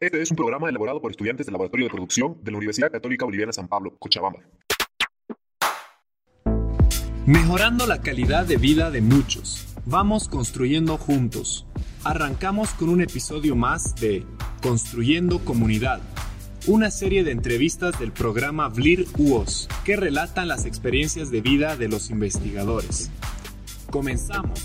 Este 0.00 0.22
es 0.22 0.30
un 0.30 0.36
programa 0.36 0.68
elaborado 0.68 1.00
por 1.00 1.10
estudiantes 1.10 1.44
del 1.44 1.54
Laboratorio 1.54 1.86
de 1.86 1.90
Producción 1.90 2.38
de 2.44 2.52
la 2.52 2.58
Universidad 2.58 2.92
Católica 2.92 3.24
Boliviana 3.24 3.52
San 3.52 3.66
Pablo, 3.66 3.96
Cochabamba. 3.98 4.38
Mejorando 7.26 7.84
la 7.84 8.00
calidad 8.00 8.46
de 8.46 8.58
vida 8.58 8.92
de 8.92 9.00
muchos. 9.00 9.66
Vamos 9.86 10.28
construyendo 10.28 10.98
juntos. 10.98 11.66
Arrancamos 12.04 12.74
con 12.74 12.90
un 12.90 13.00
episodio 13.00 13.56
más 13.56 13.96
de 13.96 14.24
Construyendo 14.62 15.40
Comunidad, 15.40 16.00
una 16.68 16.92
serie 16.92 17.24
de 17.24 17.32
entrevistas 17.32 17.98
del 17.98 18.12
programa 18.12 18.68
VLIR 18.68 19.04
UOS 19.18 19.68
que 19.84 19.96
relatan 19.96 20.46
las 20.46 20.64
experiencias 20.64 21.32
de 21.32 21.40
vida 21.40 21.74
de 21.76 21.88
los 21.88 22.10
investigadores. 22.10 23.10
Comenzamos. 23.90 24.62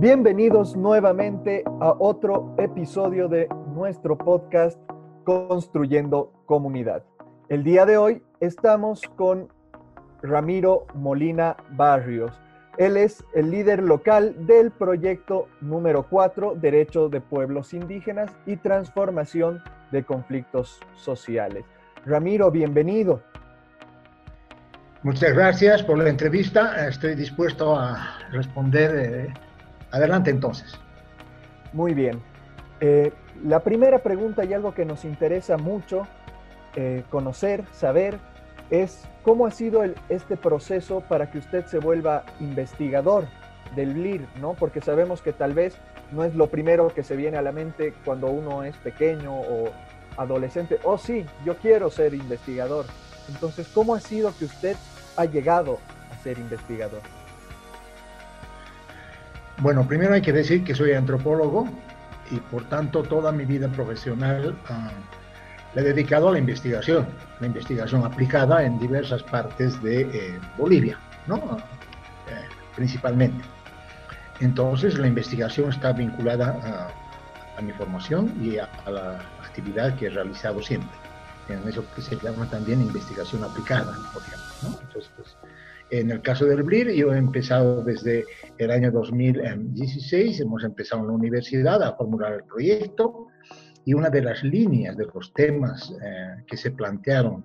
Bienvenidos 0.00 0.76
nuevamente 0.76 1.62
a 1.78 1.94
otro 1.98 2.54
episodio 2.56 3.28
de 3.28 3.46
nuestro 3.74 4.16
podcast 4.16 4.78
Construyendo 5.24 6.32
Comunidad. 6.46 7.04
El 7.50 7.62
día 7.64 7.84
de 7.84 7.98
hoy 7.98 8.22
estamos 8.40 9.02
con 9.16 9.52
Ramiro 10.22 10.86
Molina 10.94 11.54
Barrios. 11.72 12.32
Él 12.78 12.96
es 12.96 13.22
el 13.34 13.50
líder 13.50 13.82
local 13.82 14.46
del 14.46 14.70
proyecto 14.70 15.48
número 15.60 16.06
4, 16.08 16.54
Derechos 16.54 17.10
de 17.10 17.20
Pueblos 17.20 17.74
Indígenas 17.74 18.32
y 18.46 18.56
Transformación 18.56 19.62
de 19.92 20.02
Conflictos 20.02 20.80
Sociales. 20.96 21.66
Ramiro, 22.06 22.50
bienvenido. 22.50 23.20
Muchas 25.02 25.34
gracias 25.34 25.82
por 25.82 25.98
la 25.98 26.08
entrevista. 26.08 26.88
Estoy 26.88 27.14
dispuesto 27.16 27.78
a 27.78 28.18
responder. 28.32 28.92
Eh, 28.96 29.34
adelante 29.90 30.30
entonces. 30.30 30.78
Muy 31.72 31.94
bien. 31.94 32.20
Eh, 32.80 33.12
la 33.44 33.60
primera 33.60 33.98
pregunta 33.98 34.44
y 34.44 34.52
algo 34.52 34.74
que 34.74 34.84
nos 34.84 35.04
interesa 35.04 35.56
mucho 35.56 36.06
eh, 36.76 37.04
conocer, 37.10 37.64
saber, 37.72 38.18
es 38.70 39.04
cómo 39.22 39.46
ha 39.46 39.50
sido 39.50 39.82
este 40.08 40.36
proceso 40.36 41.00
para 41.00 41.30
que 41.30 41.38
usted 41.38 41.66
se 41.66 41.78
vuelva 41.78 42.24
investigador 42.38 43.26
del 43.74 44.02
LIR, 44.02 44.26
¿no? 44.40 44.54
Porque 44.54 44.80
sabemos 44.80 45.22
que 45.22 45.32
tal 45.32 45.54
vez 45.54 45.76
no 46.12 46.24
es 46.24 46.34
lo 46.34 46.48
primero 46.48 46.88
que 46.88 47.02
se 47.02 47.16
viene 47.16 47.36
a 47.36 47.42
la 47.42 47.52
mente 47.52 47.94
cuando 48.04 48.28
uno 48.28 48.64
es 48.64 48.76
pequeño 48.76 49.32
o 49.32 49.70
adolescente. 50.16 50.78
Oh, 50.84 50.98
sí, 50.98 51.26
yo 51.44 51.56
quiero 51.56 51.90
ser 51.90 52.14
investigador. 52.14 52.86
Entonces, 53.28 53.68
¿cómo 53.68 53.94
ha 53.94 54.00
sido 54.00 54.36
que 54.36 54.44
usted 54.44 54.76
ha 55.16 55.24
llegado 55.24 55.78
a 56.12 56.22
ser 56.22 56.38
investigador? 56.38 57.00
Bueno, 59.60 59.86
primero 59.86 60.14
hay 60.14 60.22
que 60.22 60.32
decir 60.32 60.64
que 60.64 60.74
soy 60.74 60.92
antropólogo 60.92 61.68
y 62.30 62.36
por 62.36 62.64
tanto 62.70 63.02
toda 63.02 63.30
mi 63.30 63.44
vida 63.44 63.68
profesional 63.68 64.56
uh, 64.70 65.74
le 65.74 65.82
he 65.82 65.84
dedicado 65.84 66.30
a 66.30 66.32
la 66.32 66.38
investigación, 66.38 67.06
la 67.40 67.46
investigación 67.46 68.02
aplicada 68.04 68.64
en 68.64 68.78
diversas 68.78 69.22
partes 69.22 69.80
de 69.82 70.00
eh, 70.00 70.40
Bolivia, 70.56 70.98
¿no? 71.26 71.36
Eh, 71.36 72.48
principalmente. 72.74 73.44
Entonces 74.40 74.98
la 74.98 75.06
investigación 75.06 75.68
está 75.68 75.92
vinculada 75.92 76.58
a, 76.64 77.58
a 77.58 77.60
mi 77.60 77.72
formación 77.72 78.32
y 78.42 78.56
a, 78.56 78.64
a, 78.86 78.90
la 78.90 79.20
actividad 79.44 79.94
que 79.96 80.06
he 80.06 80.10
realizado 80.10 80.62
siempre, 80.62 80.96
en 81.50 81.68
eso 81.68 81.84
que 81.94 82.00
se 82.00 82.16
llama 82.16 82.48
también 82.48 82.80
investigación 82.80 83.44
aplicada, 83.44 83.92
por 84.14 84.22
ejemplo. 84.22 84.54
¿no? 84.62 84.68
Entonces, 84.80 85.10
pues, 85.16 85.36
en 85.90 86.10
el 86.10 86.22
caso 86.22 86.44
del 86.46 86.62
BLIR, 86.62 86.92
yo 86.92 87.12
he 87.12 87.18
empezado 87.18 87.82
desde 87.82 88.24
el 88.58 88.70
año 88.70 88.90
2016, 88.90 90.40
hemos 90.40 90.64
empezado 90.64 91.02
en 91.02 91.08
la 91.08 91.14
universidad 91.14 91.82
a 91.82 91.96
formular 91.96 92.34
el 92.34 92.44
proyecto 92.44 93.26
y 93.84 93.94
una 93.94 94.10
de 94.10 94.22
las 94.22 94.42
líneas 94.44 94.96
de 94.96 95.06
los 95.12 95.32
temas 95.34 95.92
eh, 96.02 96.44
que 96.46 96.56
se 96.56 96.70
plantearon 96.70 97.44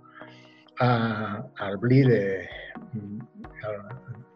al 0.78 1.78
BLIR 1.78 2.12
eh, 2.12 2.50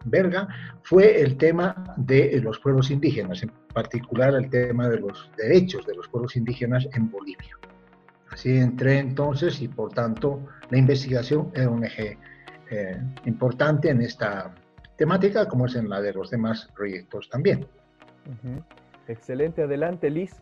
Berga 0.04 0.48
fue 0.82 1.20
el 1.20 1.36
tema 1.36 1.94
de 1.96 2.40
los 2.40 2.58
pueblos 2.58 2.90
indígenas, 2.90 3.42
en 3.42 3.52
particular 3.74 4.34
el 4.34 4.48
tema 4.48 4.88
de 4.88 4.98
los 4.98 5.30
derechos 5.36 5.86
de 5.86 5.94
los 5.94 6.08
pueblos 6.08 6.36
indígenas 6.36 6.88
en 6.94 7.10
Bolivia. 7.10 7.58
Así 8.30 8.56
entré 8.56 8.98
entonces 8.98 9.60
y 9.60 9.68
por 9.68 9.92
tanto 9.92 10.46
la 10.70 10.78
investigación 10.78 11.50
era 11.54 11.68
un 11.68 11.84
eje 11.84 12.16
eh, 12.70 12.96
importante 13.24 13.90
en 13.90 14.00
esta 14.00 14.54
temática, 14.96 15.48
como 15.48 15.66
es 15.66 15.74
en 15.74 15.88
la 15.88 16.00
de 16.00 16.12
los 16.12 16.30
demás 16.30 16.68
proyectos 16.74 17.28
también. 17.28 17.66
Excelente, 19.08 19.62
adelante 19.62 20.08
Liz. 20.10 20.40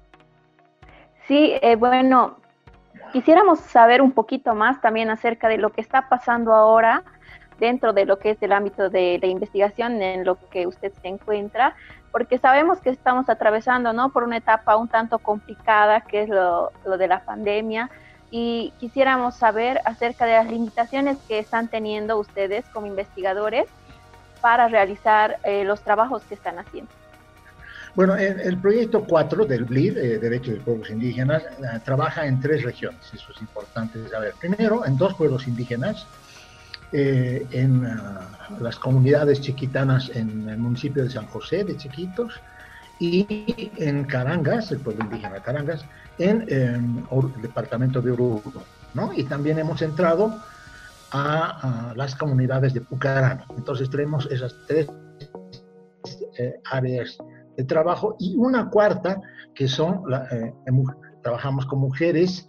Sí, 1.26 1.54
eh, 1.62 1.76
bueno, 1.76 2.38
quisiéramos 3.12 3.60
saber 3.60 4.02
un 4.02 4.12
poquito 4.12 4.54
más 4.54 4.80
también 4.80 5.10
acerca 5.10 5.48
de 5.48 5.58
lo 5.58 5.70
que 5.70 5.80
está 5.80 6.08
pasando 6.08 6.54
ahora 6.54 7.02
dentro 7.58 7.92
de 7.92 8.04
lo 8.04 8.18
que 8.18 8.30
es 8.30 8.42
el 8.42 8.52
ámbito 8.52 8.88
de 8.88 9.18
la 9.20 9.28
investigación 9.28 10.00
en 10.02 10.24
lo 10.24 10.36
que 10.50 10.66
usted 10.66 10.92
se 11.00 11.08
encuentra, 11.08 11.74
porque 12.12 12.38
sabemos 12.38 12.80
que 12.80 12.90
estamos 12.90 13.28
atravesando 13.28 13.92
¿no? 13.92 14.10
por 14.10 14.22
una 14.22 14.36
etapa 14.36 14.76
un 14.76 14.88
tanto 14.88 15.18
complicada, 15.18 16.02
que 16.02 16.22
es 16.22 16.28
lo, 16.28 16.72
lo 16.84 16.96
de 16.96 17.08
la 17.08 17.24
pandemia, 17.24 17.90
y 18.30 18.72
quisiéramos 18.78 19.36
saber 19.36 19.80
acerca 19.84 20.26
de 20.26 20.32
las 20.32 20.50
limitaciones 20.50 21.16
que 21.26 21.38
están 21.38 21.68
teniendo 21.68 22.18
ustedes 22.18 22.64
como 22.72 22.86
investigadores 22.86 23.66
para 24.40 24.68
realizar 24.68 25.38
eh, 25.44 25.64
los 25.64 25.80
trabajos 25.82 26.22
que 26.24 26.34
están 26.34 26.58
haciendo. 26.58 26.90
Bueno, 27.94 28.14
el, 28.14 28.56
proyecto 28.58 29.04
4 29.04 29.44
del 29.44 29.64
BLIR, 29.64 29.98
eh, 29.98 30.18
Derechos 30.18 30.54
de 30.54 30.60
Pueblos 30.60 30.88
Indígenas, 30.90 31.42
eh, 31.42 31.80
trabaja 31.84 32.26
en 32.26 32.40
tres 32.40 32.62
regiones, 32.62 33.00
eso 33.12 33.32
es 33.34 33.40
importante 33.40 34.08
saber. 34.08 34.34
Primero, 34.38 34.86
en 34.86 34.96
dos 34.96 35.14
pueblos 35.14 35.48
indígenas, 35.48 36.06
eh, 36.90 37.46
en 37.50 37.84
uh, 37.84 38.62
las 38.62 38.76
comunidades 38.76 39.42
chiquitanas 39.42 40.10
en 40.14 40.48
el 40.48 40.56
municipio 40.56 41.02
de 41.02 41.10
San 41.10 41.26
José 41.26 41.62
de 41.64 41.76
Chiquitos 41.76 42.40
y 42.98 43.70
en 43.76 44.04
Carangas, 44.04 44.72
el 44.72 44.78
pueblo 44.78 45.04
indígena 45.04 45.42
Carangas, 45.42 45.84
en 46.18 46.44
eh, 46.48 46.80
el 47.10 47.42
departamento 47.42 48.00
de 48.00 48.10
Oruro, 48.10 48.62
¿no? 48.94 49.12
Y 49.12 49.24
también 49.24 49.58
hemos 49.58 49.82
entrado 49.82 50.34
a, 51.10 51.90
a, 51.90 51.94
las 51.94 52.14
comunidades 52.14 52.74
de 52.74 52.80
Pucarán. 52.80 53.44
Entonces 53.56 53.88
tenemos 53.88 54.26
esas 54.30 54.54
tres 54.66 54.88
eh, 56.38 56.60
áreas 56.70 57.18
de 57.56 57.64
trabajo 57.64 58.16
y 58.20 58.36
una 58.36 58.70
cuarta 58.70 59.20
que 59.54 59.66
son, 59.66 60.02
la, 60.06 60.28
eh, 60.30 60.54
trabajamos 61.22 61.66
con 61.66 61.80
mujeres 61.80 62.46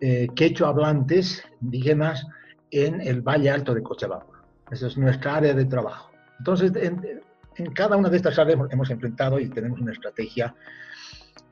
eh, 0.00 0.28
quechua 0.36 0.68
hablantes 0.68 1.42
indígenas 1.62 2.26
en 2.70 3.00
el 3.00 3.22
Valle 3.22 3.50
Alto 3.50 3.72
de 3.72 3.82
Cochabamba. 3.82 4.44
Esa 4.70 4.88
es 4.88 4.98
nuestra 4.98 5.36
área 5.36 5.54
de 5.54 5.64
trabajo. 5.64 6.10
Entonces, 6.38 6.72
en, 6.76 7.22
en 7.56 7.72
cada 7.72 7.96
una 7.96 8.08
de 8.08 8.16
estas 8.16 8.38
áreas 8.38 8.58
hemos 8.70 8.90
enfrentado 8.90 9.38
y 9.38 9.48
tenemos 9.48 9.80
una 9.80 9.92
estrategia 9.92 10.54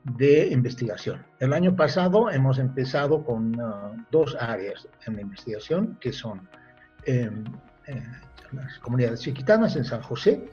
de 0.05 0.49
investigación. 0.49 1.25
El 1.39 1.53
año 1.53 1.77
pasado 1.77 2.31
hemos 2.31 2.59
empezado 2.59 3.25
con 3.25 3.61
uh, 3.61 4.05
dos 4.11 4.37
áreas 4.41 4.89
en 5.07 5.17
la 5.17 5.23
investigación, 5.23 5.97
que 6.01 6.13
son 6.13 6.49
eh, 7.05 7.31
eh, 7.87 8.03
las 8.53 8.79
comunidades 8.81 9.21
chiquitanas 9.21 9.77
en 9.77 9.85
San 9.85 10.03
José 10.03 10.45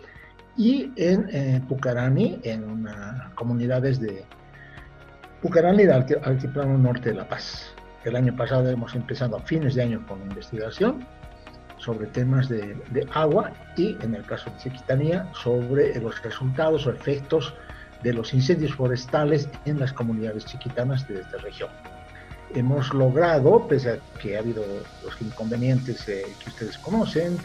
y 0.55 0.91
en 0.95 1.27
eh, 1.31 1.61
Pucarani, 1.67 2.39
en 2.43 2.63
una, 2.63 3.31
comunidades 3.35 3.99
de 3.99 4.23
Pucarani 5.41 5.85
del 5.85 6.05
Altiplano 6.23 6.77
Norte 6.77 7.09
de 7.09 7.15
La 7.15 7.27
Paz. 7.27 7.73
El 8.03 8.15
año 8.15 8.35
pasado 8.35 8.69
hemos 8.69 8.95
empezado 8.95 9.37
a 9.37 9.41
fines 9.41 9.75
de 9.75 9.83
año 9.83 10.05
con 10.07 10.21
investigación 10.21 11.05
sobre 11.79 12.07
temas 12.07 12.47
de, 12.49 12.77
de 12.91 13.07
agua 13.13 13.51
y, 13.75 13.97
en 14.01 14.13
el 14.15 14.23
caso 14.25 14.49
de 14.51 14.57
Chiquitanía, 14.57 15.27
sobre 15.33 15.99
los 15.99 16.21
resultados 16.21 16.85
o 16.85 16.91
efectos 16.91 17.53
de 18.03 18.13
los 18.13 18.33
incendios 18.33 18.73
forestales 18.73 19.49
en 19.65 19.79
las 19.79 19.91
comunidades 19.93 20.45
chiquitanas 20.45 21.07
de 21.07 21.21
esta 21.21 21.37
región. 21.37 21.69
Hemos 22.55 22.93
logrado, 22.93 23.67
pese 23.67 23.91
a 23.91 23.97
que 24.19 24.35
ha 24.35 24.39
habido 24.39 24.63
los 25.03 25.21
inconvenientes 25.21 26.07
eh, 26.07 26.23
que 26.41 26.49
ustedes 26.49 26.77
conocen, 26.79 27.37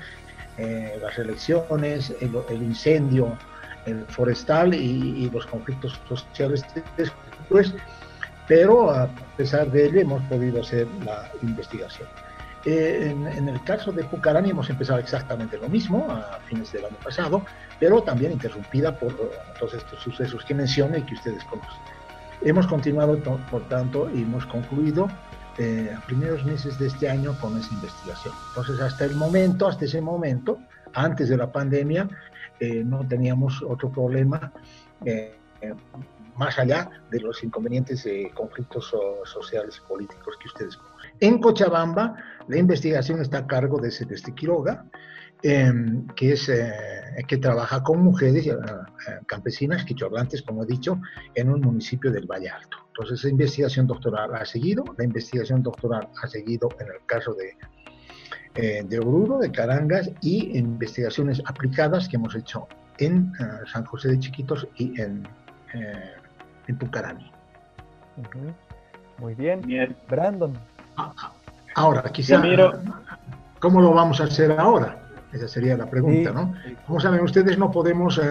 eh, 0.56 0.98
las 1.02 1.18
elecciones, 1.18 2.12
el, 2.20 2.32
el, 2.48 2.62
incendio 2.62 3.36
el 3.86 4.04
forestal 4.06 4.72
y, 4.72 5.24
y, 5.24 5.30
los 5.30 5.44
conflictos 5.46 6.00
sociales 6.08 6.64
después, 6.96 7.74
pero 8.46 8.90
a 8.90 9.08
pesar 9.36 9.70
de 9.70 9.86
ello 9.86 10.00
hemos 10.00 10.22
podido 10.24 10.62
hacer 10.62 10.86
la 11.04 11.30
investigación. 11.42 12.08
Eh, 12.64 13.10
en, 13.10 13.48
el 13.48 13.62
caso 13.62 13.92
de 13.92 14.04
Pucarani 14.04 14.50
hemos 14.50 14.70
empezado 14.70 14.98
exactamente 14.98 15.58
lo 15.58 15.68
mismo 15.68 16.06
a 16.10 16.38
fines 16.46 16.72
del 16.72 16.86
año 16.86 16.96
pasado, 17.02 17.44
pero 17.78 18.02
también 18.02 18.32
interrumpida 18.32 18.98
por 18.98 19.14
todos 19.58 19.74
estos 19.74 20.00
sucesos 20.00 20.44
que 20.44 20.54
mencioné 20.54 20.98
y 20.98 21.02
que 21.02 21.14
ustedes 21.14 21.44
conocen. 21.44 21.80
Hemos 22.42 22.66
continuado, 22.66 23.18
por 23.50 23.68
tanto, 23.68 24.10
y 24.14 24.22
hemos 24.22 24.46
concluido 24.46 25.08
eh, 25.58 25.94
a 25.96 26.00
primeros 26.06 26.44
meses 26.44 26.78
de 26.78 26.86
este 26.86 27.08
año 27.08 27.36
con 27.38 27.56
esa 27.58 27.72
investigación. 27.74 28.34
Entonces, 28.48 28.80
hasta 28.80 29.04
el 29.04 29.14
momento, 29.14 29.68
hasta 29.68 29.84
ese 29.84 30.00
momento, 30.00 30.58
antes 30.94 31.28
de 31.28 31.36
la 31.36 31.52
pandemia, 31.52 32.08
eh, 32.60 32.82
no 32.84 33.06
teníamos 33.06 33.62
otro 33.62 33.90
problema 33.90 34.52
más 36.36 36.58
allá 36.58 36.90
de 37.10 37.20
los 37.20 37.42
inconvenientes 37.44 38.04
de 38.04 38.30
conflictos 38.34 38.94
sociales 39.24 39.80
y 39.82 39.88
políticos 39.88 40.36
que 40.40 40.48
ustedes 40.48 40.76
conocen. 40.76 40.94
En 41.20 41.38
Cochabamba, 41.38 42.16
la 42.48 42.58
investigación 42.58 43.20
está 43.20 43.38
a 43.38 43.46
cargo 43.46 43.80
de 43.80 43.90
Celeste 43.90 44.34
Quiroga, 44.34 44.84
em, 45.42 46.06
que, 46.08 46.32
es, 46.32 46.48
eh, 46.48 46.72
que 47.28 47.36
trabaja 47.36 47.82
con 47.82 48.02
mujeres 48.02 48.46
eh, 48.46 48.56
campesinas, 49.26 49.84
quichohablantes, 49.84 50.42
como 50.42 50.64
he 50.64 50.66
dicho, 50.66 51.00
en 51.34 51.50
un 51.50 51.60
municipio 51.60 52.10
del 52.10 52.26
Valle 52.26 52.48
Alto. 52.48 52.78
Entonces, 52.88 53.24
la 53.24 53.30
investigación 53.30 53.86
doctoral 53.86 54.34
ha 54.34 54.44
seguido, 54.44 54.84
la 54.96 55.04
investigación 55.04 55.62
doctoral 55.62 56.08
ha 56.22 56.26
seguido 56.26 56.68
en 56.80 56.86
el 56.88 57.06
caso 57.06 57.34
de, 57.34 57.56
eh, 58.54 58.84
de 58.88 58.98
Oruro, 58.98 59.38
de 59.38 59.50
Carangas, 59.50 60.10
y 60.20 60.56
investigaciones 60.56 61.42
aplicadas 61.44 62.08
que 62.08 62.16
hemos 62.16 62.34
hecho 62.34 62.66
en 62.98 63.32
San 63.72 63.84
José 63.84 64.08
de 64.10 64.20
Chiquitos 64.20 64.68
y 64.76 65.00
en 65.00 65.26
en 66.68 66.76
Pucarani. 66.76 67.30
Muy 69.18 69.34
bien. 69.34 69.96
Brandon. 70.08 70.52
Ah, 70.96 71.12
ah, 71.16 71.32
ahora, 71.74 72.02
quizá, 72.12 72.42
¿cómo 73.58 73.80
lo 73.80 73.92
vamos 73.92 74.20
a 74.20 74.24
hacer 74.24 74.52
ahora? 74.52 75.00
Esa 75.32 75.48
sería 75.48 75.76
la 75.76 75.86
pregunta, 75.86 76.30
¿no? 76.30 76.54
Como 76.86 77.00
saben 77.00 77.20
ustedes, 77.20 77.58
no 77.58 77.70
podemos 77.70 78.18
eh, 78.18 78.22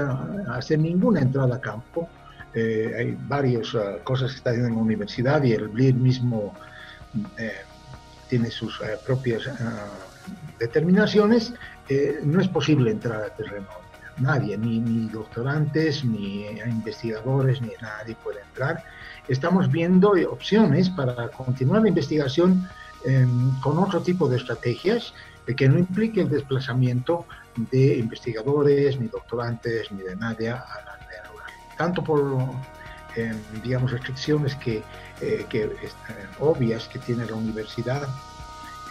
hacer 0.49 0.79
ninguna 0.79 1.19
entrada 1.19 1.55
a 1.55 1.59
campo. 1.59 2.07
Eh, 2.53 2.93
hay 2.97 3.17
varias 3.27 3.73
eh, 3.73 3.99
cosas 4.03 4.31
que 4.31 4.37
están 4.37 4.55
en 4.55 4.75
la 4.75 4.81
universidad 4.81 5.43
y 5.43 5.51
el 5.51 5.67
BLIR 5.67 5.95
mismo 5.95 6.53
tiene 8.27 8.49
sus 8.49 8.81
propias 9.05 9.43
determinaciones. 10.57 11.53
no 12.23 12.41
es 12.41 12.47
posible 12.47 12.89
entrar 12.89 13.21
a 13.21 13.29
terreno 13.35 13.82
nadie, 14.23 14.57
ni, 14.57 14.79
ni 14.79 15.09
doctorantes, 15.09 16.03
ni 16.03 16.47
investigadores, 16.47 17.61
ni 17.61 17.71
nadie 17.81 18.15
puede 18.23 18.41
entrar. 18.41 18.83
Estamos 19.27 19.71
viendo 19.71 20.13
opciones 20.29 20.89
para 20.89 21.29
continuar 21.29 21.83
la 21.83 21.89
investigación 21.89 22.67
em, 23.05 23.51
con 23.61 23.77
otro 23.77 24.01
tipo 24.01 24.27
de 24.27 24.37
estrategias 24.37 25.13
que 25.57 25.67
no 25.67 25.77
implique 25.77 26.21
el 26.21 26.29
desplazamiento 26.29 27.25
de 27.55 27.97
investigadores, 27.97 28.99
ni 28.99 29.07
doctorantes, 29.07 29.91
ni 29.91 30.01
de 30.01 30.15
nadie 30.15 30.49
a 30.49 30.55
la 30.55 30.97
rural. 31.29 31.51
Tanto 31.77 32.03
por, 32.03 32.19
em, 33.15 33.37
digamos, 33.61 33.91
restricciones 33.91 34.55
que, 34.55 34.81
eh, 35.21 35.45
que 35.49 35.63
eh, 35.63 35.69
obvias 36.39 36.87
que 36.87 36.99
tiene 36.99 37.25
la 37.25 37.35
universidad 37.35 38.07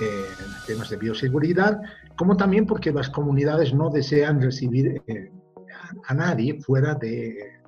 eh, 0.00 0.26
en 0.40 0.67
temas 0.67 0.90
de 0.90 0.96
bioseguridad, 0.96 1.81
como 2.17 2.37
también 2.37 2.67
porque 2.67 2.93
las 2.93 3.11
comunidades 3.11 3.75
no 3.75 3.91
desean 3.91 4.41
recibir 4.41 5.03
eh, 5.06 5.31
a 6.06 6.14
nadie 6.14 6.61
fuera 6.61 6.94
de 6.94 7.61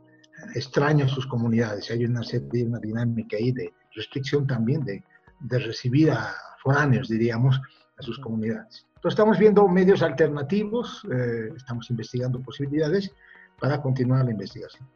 extraños 0.55 1.11
sus 1.13 1.27
comunidades. 1.27 1.91
Hay 1.91 2.05
una 2.05 2.21
una 2.67 2.79
dinámica 2.79 3.37
ahí 3.37 3.53
de 3.53 3.73
restricción 3.95 4.47
también 4.47 4.85
de, 4.85 5.03
de 5.41 5.59
recibir 5.59 6.11
a 6.11 6.35
foráneos, 6.63 7.09
diríamos, 7.09 7.61
a 7.99 8.03
sus 8.03 8.19
comunidades. 8.19 8.87
Entonces 8.97 9.19
estamos 9.19 9.39
viendo 9.39 9.69
medios 9.69 10.03
alternativos, 10.03 11.07
eh, 11.13 11.51
estamos 11.55 11.91
investigando 11.91 12.41
posibilidades 12.41 13.13
para 13.61 13.81
continuar 13.81 14.25
la 14.25 14.33
investigación. 14.33 14.89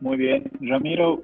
Muy 0.00 0.16
bien, 0.16 0.44
Ramiro, 0.60 1.20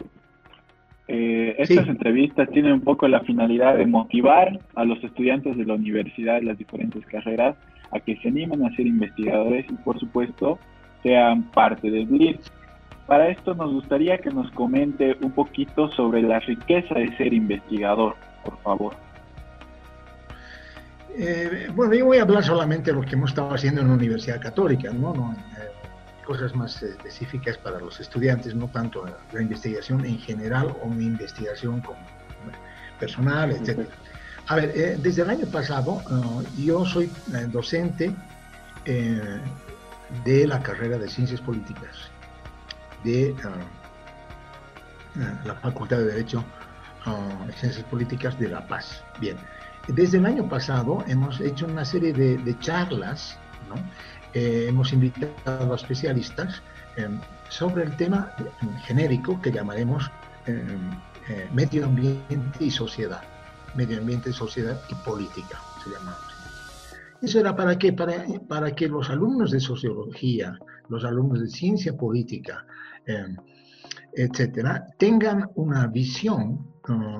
eh, 1.12 1.56
estas 1.58 1.88
entrevistas 1.88 2.48
tienen 2.50 2.74
un 2.74 2.82
poco 2.82 3.08
la 3.08 3.18
finalidad 3.20 3.76
de 3.76 3.84
motivar 3.84 4.60
a 4.76 4.84
los 4.84 5.02
estudiantes 5.02 5.56
de 5.56 5.64
la 5.64 5.74
universidad, 5.74 6.36
de 6.36 6.42
las 6.42 6.56
diferentes 6.56 7.04
carreras, 7.06 7.56
a 7.90 7.98
que 7.98 8.16
se 8.18 8.28
animen 8.28 8.64
a 8.64 8.70
ser 8.76 8.86
investigadores 8.86 9.66
y, 9.68 9.74
por 9.82 9.98
supuesto, 9.98 10.60
sean 11.02 11.50
parte 11.50 11.90
del 11.90 12.06
BLITZ. 12.06 12.52
Para 13.08 13.28
esto 13.28 13.56
nos 13.56 13.72
gustaría 13.72 14.18
que 14.18 14.30
nos 14.30 14.52
comente 14.52 15.16
un 15.20 15.32
poquito 15.32 15.90
sobre 15.90 16.22
la 16.22 16.38
riqueza 16.38 16.94
de 16.94 17.16
ser 17.16 17.32
investigador, 17.32 18.14
por 18.44 18.56
favor. 18.58 18.94
Eh, 21.18 21.70
bueno, 21.74 21.92
yo 21.94 22.06
voy 22.06 22.18
a 22.18 22.22
hablar 22.22 22.44
solamente 22.44 22.92
de 22.92 23.00
lo 23.00 23.02
que 23.02 23.16
hemos 23.16 23.30
estado 23.30 23.52
haciendo 23.52 23.80
en 23.80 23.88
la 23.88 23.94
Universidad 23.94 24.40
Católica, 24.40 24.92
¿no? 24.92 25.12
no 25.12 25.32
eh, 25.32 25.79
cosas 26.30 26.54
más 26.54 26.80
específicas 26.80 27.58
para 27.58 27.80
los 27.80 27.98
estudiantes, 27.98 28.54
no 28.54 28.68
tanto 28.68 29.04
la 29.32 29.42
investigación 29.42 30.04
en 30.04 30.16
general 30.20 30.76
o 30.80 30.88
mi 30.88 31.04
investigación 31.04 31.80
como 31.80 31.98
personal, 33.00 33.50
etc. 33.50 33.88
A 34.46 34.54
ver, 34.54 34.72
eh, 34.76 34.96
desde 35.02 35.22
el 35.22 35.30
año 35.30 35.46
pasado 35.46 35.94
uh, 35.94 36.44
yo 36.56 36.84
soy 36.84 37.10
eh, 37.34 37.48
docente 37.50 38.14
eh, 38.84 39.40
de 40.24 40.46
la 40.46 40.62
carrera 40.62 40.98
de 40.98 41.08
Ciencias 41.08 41.40
Políticas 41.40 41.96
de 43.02 43.32
uh, 43.32 43.36
la 45.44 45.56
Facultad 45.56 45.98
de 45.98 46.04
Derecho 46.04 46.44
uh, 47.06 47.50
Ciencias 47.58 47.84
Políticas 47.86 48.38
de 48.38 48.50
La 48.50 48.68
Paz. 48.68 49.02
Bien, 49.20 49.36
desde 49.88 50.18
el 50.18 50.26
año 50.26 50.48
pasado 50.48 51.02
hemos 51.08 51.40
hecho 51.40 51.66
una 51.66 51.84
serie 51.84 52.12
de, 52.12 52.38
de 52.38 52.56
charlas 52.60 53.36
Eh, 54.34 54.66
hemos 54.68 54.92
invitado 54.92 55.72
a 55.72 55.76
especialistas 55.76 56.62
em, 56.96 57.18
sobre 57.48 57.84
el 57.84 57.96
tema 57.96 58.32
genérico 58.84 59.40
que 59.40 59.50
llamaremos 59.50 60.10
em, 60.46 60.90
eh, 61.28 61.48
medio 61.52 61.86
ambiente 61.86 62.64
y 62.64 62.70
sociedad. 62.70 63.22
Medio 63.74 63.98
ambiente, 63.98 64.32
sociedad 64.32 64.80
y 64.88 64.94
política, 65.06 65.60
se 65.82 65.90
llama. 65.90 66.16
¿Eso 67.22 67.38
era 67.38 67.54
para 67.54 67.78
qué? 67.78 67.92
Para, 67.92 68.24
para 68.48 68.74
que 68.74 68.88
los 68.88 69.10
alumnos 69.10 69.50
de 69.50 69.60
sociología, 69.60 70.58
los 70.88 71.04
alumnos 71.04 71.40
de 71.40 71.48
ciencia 71.48 71.96
política, 71.96 72.64
etcétera, 74.14 74.86
tengan 74.98 75.50
una 75.54 75.86
visión 75.86 76.66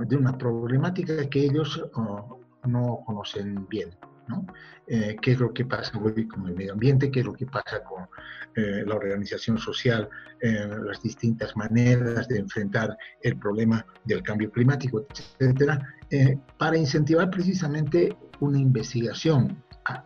de 0.07 0.17
una 0.17 0.37
problemática 0.39 1.29
que 1.29 1.45
ellos 1.45 1.83
no 2.65 3.03
conocen 3.07 3.67
bien. 3.69 3.91
Eh, 4.93 5.17
qué 5.23 5.33
es 5.33 5.39
lo 5.39 5.53
que 5.53 5.65
pasa 5.65 5.93
con 5.93 6.49
el 6.49 6.55
medio 6.57 6.73
ambiente, 6.73 7.13
qué 7.13 7.21
es 7.21 7.27
lo 7.27 7.33
que 7.33 7.47
pasa 7.47 7.81
con 7.85 8.09
eh, 8.57 8.83
la 8.85 8.97
organización 8.97 9.57
social, 9.57 10.09
eh, 10.41 10.67
las 10.85 11.01
distintas 11.01 11.57
maneras 11.57 12.27
de 12.27 12.41
enfrentar 12.41 12.97
el 13.23 13.39
problema 13.39 13.87
del 14.05 14.21
cambio 14.25 14.51
climático, 14.51 15.07
etcétera, 15.39 15.81
para 16.59 16.77
incentivar 16.77 17.31
precisamente 17.31 18.17
una 18.41 18.59
investigación 18.59 19.63
a, 19.85 20.05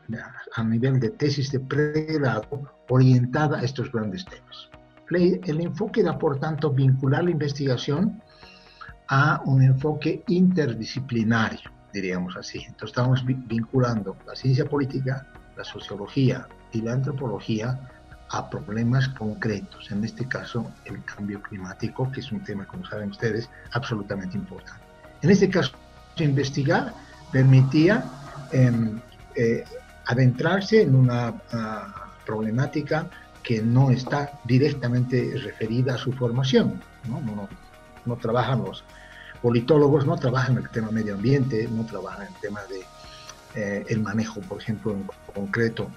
a, 0.55 0.65
nivel 0.65 1.01
de 1.01 1.09
tesis 1.13 1.51
de 1.51 1.61
pregrado 1.61 2.71
orientada 2.91 3.61
a 3.61 3.63
estos 3.63 3.91
grandes 3.91 4.27
temas. 4.27 4.69
El 5.11 5.61
enfoque 5.63 6.03
era, 6.03 6.19
por 6.19 6.39
tanto, 6.41 6.71
vincular 6.71 7.25
la 7.25 7.31
investigación 7.31 8.21
a 9.09 9.41
un 9.47 9.63
enfoque 9.63 10.23
interdisciplinario 10.27 11.75
diríamos 11.95 12.37
así. 12.37 12.59
Entonces 12.59 12.91
estamos 12.91 13.25
vinculando 13.25 14.17
la 14.27 14.35
ciencia 14.35 14.67
política, 14.67 15.27
la 15.57 15.65
sociología 15.65 16.47
y 16.73 16.83
la 16.83 16.93
antropología 16.93 17.79
a 18.31 18.51
problemas 18.51 19.09
concretos, 19.11 19.91
en 19.93 20.03
este 20.03 20.27
caso 20.27 20.71
el 20.85 21.03
cambio 21.05 21.41
climático, 21.41 22.11
que 22.11 22.21
es 22.21 22.33
un 22.33 22.43
tema, 22.43 22.67
como 22.67 22.85
saben 22.85 23.11
ustedes, 23.11 23.49
absolutamente 23.73 24.37
importante. 24.37 24.83
En 25.23 25.31
este 25.31 25.49
caso, 25.49 25.73
investigar 26.19 26.93
permitía 27.31 28.05
em, 28.51 29.01
eh, 29.37 29.65
adentrarse 30.07 30.83
en 30.83 30.95
una 30.97 31.35
ah, 31.53 32.13
problemática 32.27 33.09
que 33.43 33.63
no 33.63 33.91
está 33.91 34.41
directamente 34.45 35.35
referida 35.43 35.95
a 35.95 35.99
su 35.99 36.13
formación. 36.13 36.83
No, 37.09 37.21
no, 37.21 37.37
no, 37.37 37.49
no 38.05 38.17
trabajan 38.17 38.65
los, 38.65 38.85
politólogos 39.45 40.07
no 40.07 40.17
trabajan 40.17 40.57
en 40.57 40.63
el 40.63 40.71
tema 40.71 40.91
medio 40.91 41.17
ambiente, 41.17 41.69
no 41.71 41.85
trabajan 41.85 42.29
en 42.29 42.35
el 42.35 42.41
tema 42.41 42.61
de 42.65 42.81
eh, 43.61 43.85
el 43.91 44.01
manejo, 44.01 44.41
por 44.41 44.59
ejemplo, 44.59 44.93
en 44.93 45.07
concreto 45.35 45.91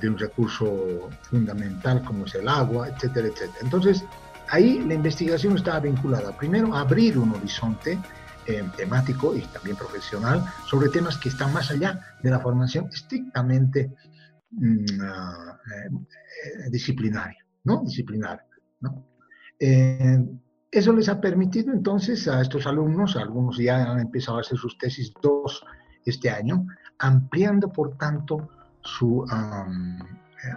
de 0.00 0.08
un 0.08 0.18
recurso 0.18 1.08
fundamental 1.22 2.02
como 2.02 2.26
es 2.26 2.34
el 2.34 2.48
agua, 2.48 2.88
etcétera, 2.88 3.28
etcétera. 3.28 3.58
Entonces, 3.62 4.04
ahí 4.48 4.80
la 4.80 4.94
investigación 4.94 5.56
estaba 5.56 5.78
vinculada, 5.78 6.36
primero, 6.36 6.74
a 6.74 6.80
abrir 6.80 7.16
un 7.16 7.32
horizonte 7.32 7.96
eh, 8.46 8.64
temático 8.76 9.36
y 9.36 9.42
también 9.42 9.76
profesional 9.76 10.44
sobre 10.66 10.88
temas 10.88 11.16
que 11.16 11.28
están 11.28 11.52
más 11.52 11.70
allá 11.70 12.16
de 12.20 12.30
la 12.30 12.40
formación 12.40 12.88
estrictamente 12.92 13.94
mm, 14.50 15.00
ah, 15.00 15.60
eh, 15.76 16.70
disciplinaria, 16.70 17.38
¿no? 17.62 17.84
Disciplinaria, 17.84 18.44
¿no? 18.80 19.06
Eso 20.70 20.92
les 20.92 21.08
ha 21.08 21.20
permitido 21.20 21.72
entonces 21.72 22.28
a 22.28 22.40
estos 22.40 22.66
alumnos, 22.66 23.16
algunos 23.16 23.58
ya 23.58 23.90
han 23.90 23.98
empezado 23.98 24.38
a 24.38 24.40
hacer 24.40 24.56
sus 24.56 24.78
tesis 24.78 25.12
dos 25.20 25.64
este 26.04 26.30
año, 26.30 26.66
ampliando 26.98 27.72
por 27.72 27.96
tanto 27.96 28.48
su 28.82 29.26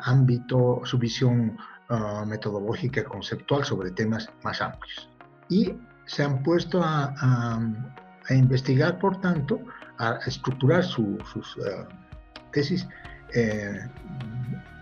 ámbito, 0.04 0.82
su 0.84 0.98
visión 0.98 1.58
uh, 1.90 2.26
metodológica 2.26 3.04
conceptual 3.04 3.66
sobre 3.66 3.92
temas 3.92 4.30
más 4.44 4.62
amplios. 4.62 5.10
Y 5.50 5.74
se 6.06 6.24
han 6.24 6.44
puesto 6.44 6.82
a, 6.84 7.60
investigar, 8.30 9.00
por 9.00 9.20
tanto, 9.20 9.60
a 9.98 10.20
estructurar 10.26 10.84
sus 10.84 11.58
uh, 11.58 11.86
tesis 12.52 12.88
eh, 13.34 13.80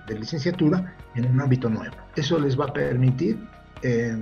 de 0.07 0.19
licenciatura 0.19 0.93
en 1.15 1.25
un 1.25 1.39
ámbito 1.41 1.69
nuevo. 1.69 1.95
Eso 2.15 2.37
les 2.37 2.59
va 2.59 2.65
a 2.65 2.73
permitir, 2.73 3.47
eh, 3.81 4.19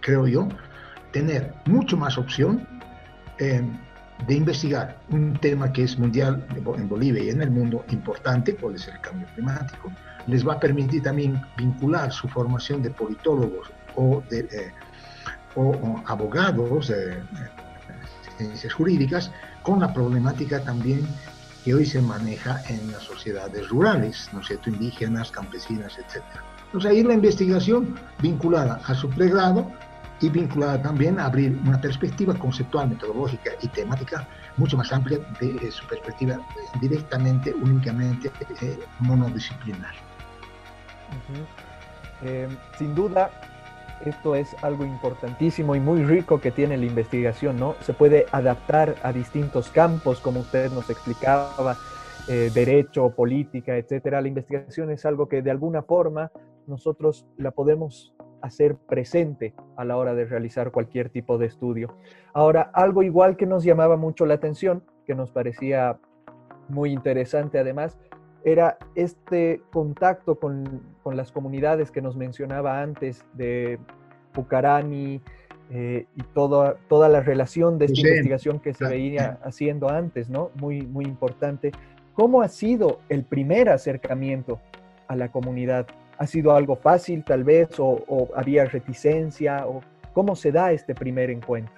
creo 0.00 0.26
yo, 0.26 0.48
tener 1.12 1.54
mucho 1.66 1.96
más 1.96 2.18
opción 2.18 2.66
eh, 3.38 3.62
de 4.26 4.34
investigar 4.34 4.98
un 5.10 5.34
tema 5.34 5.72
que 5.72 5.84
es 5.84 5.98
mundial 5.98 6.44
en 6.54 6.88
Bolivia 6.88 7.24
y 7.24 7.30
en 7.30 7.40
el 7.42 7.50
mundo 7.50 7.84
importante, 7.90 8.54
cuál 8.54 8.74
es 8.74 8.86
el 8.88 9.00
cambio 9.00 9.26
climático. 9.34 9.90
Les 10.26 10.46
va 10.46 10.54
a 10.54 10.60
permitir 10.60 11.02
también 11.02 11.40
vincular 11.56 12.12
su 12.12 12.28
formación 12.28 12.82
de 12.82 12.90
politólogos 12.90 13.70
o 13.96 14.22
de 14.28 14.40
eh, 14.40 14.72
o, 15.56 16.02
abogados 16.06 16.88
de 16.88 17.22
ciencias 18.36 18.72
jurídicas 18.72 19.30
con 19.62 19.80
la 19.80 19.92
problemática 19.92 20.62
también 20.62 21.06
que 21.64 21.74
hoy 21.74 21.84
se 21.84 22.00
maneja 22.00 22.62
en 22.68 22.90
las 22.92 23.02
sociedades 23.02 23.68
rurales, 23.68 24.30
¿no 24.32 24.40
es 24.40 24.50
indígenas, 24.66 25.30
campesinas, 25.30 25.98
etc. 25.98 26.22
Entonces 26.66 26.90
ahí 26.90 27.02
la 27.02 27.14
investigación 27.14 27.96
vinculada 28.22 28.80
a 28.86 28.94
su 28.94 29.10
pregrado 29.10 29.70
y 30.20 30.28
vinculada 30.28 30.80
también 30.80 31.18
a 31.18 31.26
abrir 31.26 31.58
una 31.66 31.80
perspectiva 31.80 32.34
conceptual, 32.34 32.90
metodológica 32.90 33.52
y 33.62 33.68
temática 33.68 34.28
mucho 34.56 34.76
más 34.76 34.92
amplia 34.92 35.18
de 35.40 35.70
su 35.70 35.86
perspectiva 35.86 36.38
directamente, 36.80 37.54
únicamente 37.54 38.30
eh, 38.60 38.78
monodisciplinar. 38.98 39.94
Eh, 42.22 42.48
sin 42.78 42.94
duda, 42.94 43.30
esto 44.04 44.34
es 44.34 44.54
algo 44.62 44.84
importantísimo 44.84 45.74
y 45.74 45.80
muy 45.80 46.04
rico 46.04 46.40
que 46.40 46.50
tiene 46.50 46.76
la 46.76 46.86
investigación, 46.86 47.56
¿no? 47.56 47.74
Se 47.80 47.92
puede 47.92 48.26
adaptar 48.32 48.96
a 49.02 49.12
distintos 49.12 49.68
campos, 49.68 50.20
como 50.20 50.40
usted 50.40 50.70
nos 50.70 50.90
explicaba, 50.90 51.76
eh, 52.28 52.50
derecho, 52.54 53.10
política, 53.10 53.76
etcétera. 53.76 54.20
La 54.20 54.28
investigación 54.28 54.90
es 54.90 55.04
algo 55.06 55.28
que 55.28 55.42
de 55.42 55.50
alguna 55.50 55.82
forma 55.82 56.30
nosotros 56.66 57.26
la 57.36 57.50
podemos 57.50 58.14
hacer 58.42 58.76
presente 58.76 59.54
a 59.76 59.84
la 59.84 59.96
hora 59.96 60.14
de 60.14 60.24
realizar 60.24 60.70
cualquier 60.70 61.10
tipo 61.10 61.38
de 61.38 61.46
estudio. 61.46 61.96
Ahora, 62.32 62.70
algo 62.74 63.02
igual 63.02 63.36
que 63.36 63.46
nos 63.46 63.64
llamaba 63.64 63.96
mucho 63.96 64.26
la 64.26 64.34
atención, 64.34 64.82
que 65.06 65.14
nos 65.14 65.30
parecía 65.30 65.98
muy 66.68 66.92
interesante 66.92 67.58
además, 67.58 67.98
era 68.44 68.78
este 68.94 69.60
contacto 69.70 70.38
con, 70.38 70.82
con, 71.02 71.16
las 71.16 71.30
comunidades 71.30 71.90
que 71.90 72.00
nos 72.00 72.16
mencionaba 72.16 72.80
antes 72.80 73.24
de 73.34 73.78
Pucarani 74.32 75.20
eh, 75.72 76.06
y 76.16 76.22
toda, 76.34 76.76
toda 76.88 77.08
la 77.08 77.20
relación 77.20 77.78
de 77.78 77.84
esta 77.86 78.00
investigación 78.00 78.58
que 78.58 78.74
se 78.74 78.84
veía 78.86 79.38
haciendo 79.44 79.88
antes, 79.88 80.28
¿no? 80.28 80.50
Muy, 80.56 80.82
muy 80.82 81.04
importante. 81.04 81.70
¿Cómo 82.14 82.42
ha 82.42 82.48
sido 82.48 83.00
el 83.08 83.24
primer 83.24 83.68
acercamiento 83.68 84.60
a 85.06 85.14
la 85.14 85.30
comunidad? 85.30 85.86
¿Ha 86.20 86.26
sido 86.26 86.54
algo 86.54 86.76
fácil 86.76 87.24
tal 87.24 87.44
vez 87.44 87.80
o, 87.80 88.04
o 88.06 88.28
había 88.36 88.66
reticencia? 88.66 89.66
O, 89.66 89.82
¿Cómo 90.12 90.36
se 90.36 90.52
da 90.52 90.70
este 90.70 90.94
primer 90.94 91.30
encuentro? 91.30 91.74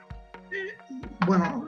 Bueno, 1.27 1.67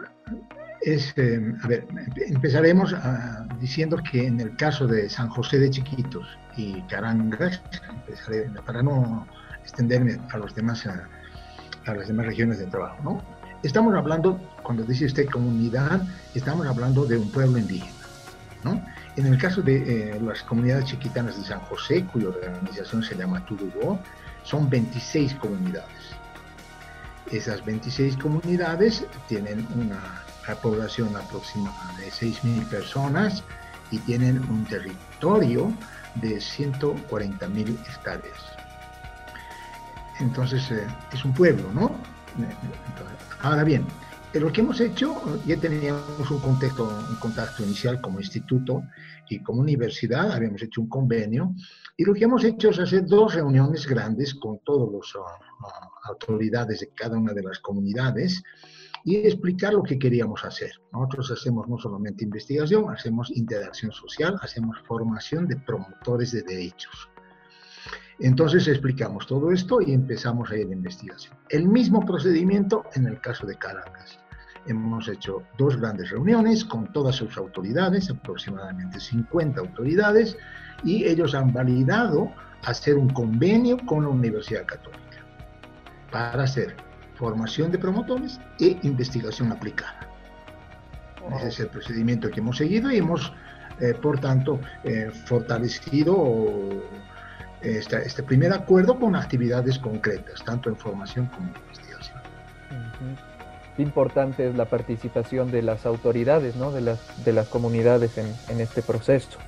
es, 0.81 1.15
eh, 1.17 1.41
a 1.63 1.69
ver, 1.69 1.87
empezaremos 2.17 2.93
ah, 2.95 3.47
diciendo 3.61 3.97
que 4.11 4.27
en 4.27 4.41
el 4.41 4.57
caso 4.57 4.89
de 4.89 5.09
San 5.09 5.29
José 5.29 5.61
de 5.61 5.71
Chiquitos 5.71 6.27
y 6.57 6.81
Carangas, 6.83 7.63
para 8.67 8.83
no 8.83 9.25
extenderme 9.63 10.19
a, 10.33 10.39
los 10.39 10.55
demás, 10.55 10.85
a, 10.87 11.95
las 11.95 12.09
demás 12.09 12.27
regiones 12.27 12.59
de 12.59 12.67
trabajo, 12.67 12.97
¿no? 13.05 13.23
Estamos 13.63 13.95
hablando, 13.95 14.39
cuando 14.65 14.83
dice 14.83 15.07
usted 15.07 15.27
comunidad, 15.31 16.03
estamos 16.35 16.67
hablando 16.67 17.07
de 17.07 17.19
un 17.19 17.31
pueblo 17.31 17.57
indígena, 17.57 17.93
¿no? 18.65 18.85
En 19.17 19.27
el 19.27 19.39
caso 19.39 19.63
de 19.63 19.77
eh, 20.17 20.21
las 20.21 20.43
comunidades 20.43 20.87
chiquitanas 20.87 21.37
de 21.37 21.45
San 21.45 21.61
José, 21.61 22.05
cuya 22.05 22.29
organización 22.29 23.03
se 23.03 23.15
llama 23.15 23.45
Turubó, 23.45 24.01
son 24.43 24.69
26 24.69 25.35
comunidades. 25.35 26.17
Esas 27.31 27.65
26 27.65 28.17
comunidades 28.17 29.05
tienen 29.29 29.67
una 29.77 30.25
la 30.47 30.55
población 30.57 31.15
aproximada 31.17 31.95
de 31.99 32.11
6.000 32.11 32.65
personas 32.67 33.43
y 33.91 33.99
tienen 33.99 34.39
un 34.51 34.65
territorio 34.65 35.73
de 36.17 36.37
140.000 36.37 37.79
hectáreas. 37.89 38.39
Entonces 40.21 40.71
eh, 40.71 40.87
es 41.13 41.25
un 41.25 41.33
pueblo, 41.33 41.71
¿no? 41.73 41.97
ahora 43.43 43.63
bien, 43.63 43.87
lo 44.41 44.53
que 44.53 44.63
hemos 44.63 44.81
hecho, 44.81 45.15
ya 45.47 45.57
teníamos 45.57 46.31
un 46.31 46.41
contacto 46.41 47.63
inicial 47.63 48.01
como 48.01 48.19
instituto 48.19 48.83
y 49.29 49.41
como 49.43 49.61
universidad, 49.61 50.33
habíamos 50.33 50.63
hecho 50.63 50.81
un 50.81 50.89
convenio, 50.89 51.55
y 51.97 52.05
lo 52.05 52.15
que 52.15 52.25
hemos 52.25 52.43
hecho 52.45 52.71
es 52.71 52.79
hacer 52.79 53.07
dos 53.07 53.35
reuniones 53.35 53.87
grandes 53.87 54.35
con 54.35 54.59
todas 54.65 54.93
las 54.93 55.15
uh, 55.15 55.19
uh, 55.19 56.11
autoridades 56.11 56.81
de 56.81 56.89
cada 56.95 57.17
una 57.17 57.33
de 57.33 57.43
las 57.43 57.61
comunidades, 57.61 58.43
y 59.05 59.17
explicar 59.17 59.75
lo 59.75 59.83
que 59.83 59.99
queríamos 59.99 60.45
hacer. 60.45 60.73
Nosotros 60.93 61.31
hacemos 61.31 61.69
no 61.69 61.79
solamente 61.79 62.25
investigación, 62.25 62.91
hacemos 62.91 63.31
interacción 63.31 63.93
social, 63.93 64.37
hacemos 64.41 64.79
formación 64.87 65.47
de 65.47 65.57
promotores 65.57 66.33
de 66.33 66.43
derechos. 66.43 67.11
Entonces 68.19 68.67
explicamos 68.67 69.27
todo 69.27 69.51
esto 69.51 69.81
y 69.83 69.93
empezamos 69.93 70.51
ahí 70.51 70.65
la 70.65 70.73
investigación. 70.73 71.37
El 71.51 71.69
mismo 71.69 72.05
procedimiento 72.07 72.85
en 72.95 73.07
el 73.07 73.21
caso 73.21 73.47
de 73.47 73.57
Caracas. 73.57 74.19
Hemos 74.67 75.09
hecho 75.09 75.43
dos 75.59 75.77
grandes 75.77 76.11
reuniones 76.11 76.65
con 76.65 76.93
todas 76.93 77.17
sus 77.17 77.37
autoridades, 77.37 78.11
aproximadamente 78.11 78.99
50 78.99 79.61
autoridades, 79.61 80.37
y 80.83 81.05
ellos 81.05 81.35
han 81.35 81.53
validado 81.53 82.33
hacer 82.65 82.97
un 82.97 83.11
convenio 83.11 83.77
con 83.87 84.05
la 84.05 84.11
Universidad 84.11 84.65
Católica 84.65 85.01
para 86.11 86.45
hacer 86.45 86.77
formación 87.15 87.71
de 87.71 87.79
promotores 87.79 88.41
e 88.59 88.79
investigación 88.83 89.53
aplicada. 89.53 90.09
Ese 91.37 91.49
es 91.49 91.61
el 91.61 91.69
procedimiento 91.69 92.31
que 92.31 92.41
hemos 92.41 92.59
seguido 92.59 92.91
y 92.91 92.99
hemos, 92.99 93.33
eh, 93.81 93.95
por 93.95 94.21
tanto, 94.21 94.61
eh, 94.85 95.11
fortalecido 95.27 96.83
este 97.63 98.23
primer 98.23 98.53
acuerdo 98.53 98.99
con 98.99 99.17
actividades 99.17 99.79
concretas, 99.79 100.45
tanto 100.45 100.69
en 100.69 100.77
formación 100.77 101.27
como 101.27 101.49
en 101.49 101.57
investigación. 101.57 102.21
Importante 103.79 104.49
es 104.49 104.55
la 104.55 104.67
participación 104.67 105.51
de 105.51 105.63
las 105.63 105.87
autoridades, 105.87 106.57
¿no? 106.57 106.71
de, 106.71 106.81
las, 106.81 107.25
de 107.25 107.33
las 107.33 107.49
comunidades 107.49 108.17
en, 108.19 108.27
en 108.49 108.61
este 108.61 108.83
proceso. 108.83 109.39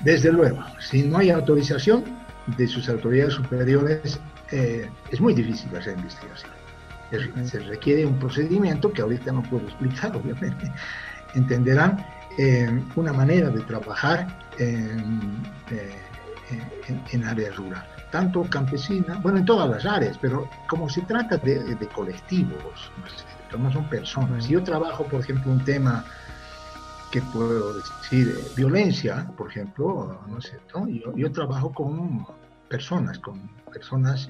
Desde 0.00 0.32
luego, 0.32 0.62
si 0.80 1.02
no 1.02 1.18
hay 1.18 1.30
autorización 1.30 2.04
de 2.56 2.66
sus 2.66 2.88
autoridades 2.88 3.34
superiores, 3.34 4.20
eh, 4.50 4.88
es 5.10 5.20
muy 5.20 5.34
difícil 5.34 5.74
hacer 5.76 5.94
investigación 5.94 6.56
se 7.44 7.60
requiere 7.60 8.04
un 8.04 8.18
procedimiento 8.18 8.92
que 8.92 9.02
ahorita 9.02 9.32
no 9.32 9.42
puedo 9.42 9.64
explicar, 9.64 10.14
obviamente. 10.16 10.70
Entenderán 11.34 12.04
eh, 12.38 12.80
una 12.94 13.12
manera 13.12 13.50
de 13.50 13.60
trabajar 13.62 14.26
en, 14.58 15.42
eh, 15.70 17.00
en, 17.12 17.24
áreas 17.24 17.56
rurales, 17.56 17.90
tanto 18.10 18.44
campesina, 18.44 19.18
bueno, 19.22 19.38
en 19.38 19.44
todas 19.44 19.68
las 19.68 19.84
áreas, 19.84 20.18
pero 20.20 20.48
como 20.68 20.88
se 20.88 21.02
trata 21.02 21.36
de, 21.38 21.88
colectivos, 21.94 22.90
no 23.58 23.72
son 23.72 23.88
personas. 23.88 24.48
Yo 24.48 24.62
trabajo, 24.62 25.04
por 25.04 25.20
ejemplo, 25.20 25.50
un 25.50 25.64
tema 25.64 26.04
que 27.10 27.22
puedo 27.22 27.74
decir, 27.74 28.34
eh, 28.36 28.44
violencia, 28.56 29.26
por 29.36 29.48
ejemplo, 29.48 30.20
¿no 30.26 30.38
es 30.38 30.46
cierto? 30.46 30.86
Yo, 30.88 31.14
yo 31.16 31.32
trabajo 31.32 31.72
con 31.72 32.26
personas, 32.68 33.18
con 33.18 33.48
personas 33.72 34.28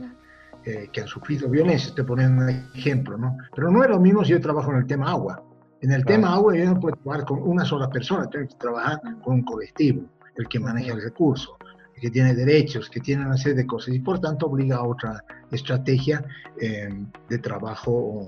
eh, 0.64 0.88
que 0.92 1.00
han 1.00 1.06
sufrido 1.06 1.48
violencia, 1.48 1.94
te 1.94 2.04
ponen 2.04 2.38
un 2.38 2.48
ejemplo, 2.74 3.16
¿no? 3.16 3.36
Pero 3.54 3.70
no 3.70 3.84
es 3.84 3.90
lo 3.90 4.00
mismo 4.00 4.24
si 4.24 4.32
yo 4.32 4.40
trabajo 4.40 4.72
en 4.72 4.78
el 4.78 4.86
tema 4.86 5.10
agua. 5.10 5.42
En 5.80 5.92
el 5.92 6.04
tema 6.04 6.34
agua 6.34 6.56
yo 6.56 6.64
no 6.64 6.80
puedo 6.80 6.96
trabajar 6.96 7.24
con 7.24 7.42
una 7.42 7.64
sola 7.64 7.88
persona, 7.88 8.28
tengo 8.28 8.48
que 8.48 8.56
trabajar 8.56 9.00
con 9.22 9.34
un 9.34 9.42
colectivo, 9.44 10.02
el 10.36 10.48
que 10.48 10.58
maneja 10.58 10.92
el 10.94 11.02
recurso, 11.02 11.56
que 12.00 12.10
tiene 12.10 12.34
derechos, 12.34 12.90
que 12.90 13.00
tiene 13.00 13.24
una 13.24 13.36
serie 13.36 13.56
de 13.56 13.66
cosas 13.66 13.94
y 13.94 14.00
por 14.00 14.20
tanto 14.20 14.46
obliga 14.46 14.76
a 14.76 14.84
otra 14.84 15.24
estrategia 15.50 16.24
eh, 16.60 16.88
de 17.28 17.38
trabajo 17.38 18.26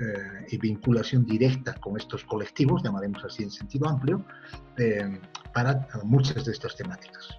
eh, 0.00 0.46
y 0.50 0.58
vinculación 0.58 1.24
directa 1.26 1.74
con 1.74 1.96
estos 1.96 2.24
colectivos, 2.24 2.82
llamaremos 2.82 3.24
así 3.24 3.42
en 3.42 3.50
sentido 3.50 3.88
amplio, 3.88 4.24
para 5.52 5.86
muchas 6.04 6.44
de 6.46 6.52
estas 6.52 6.74
temáticas 6.76 7.38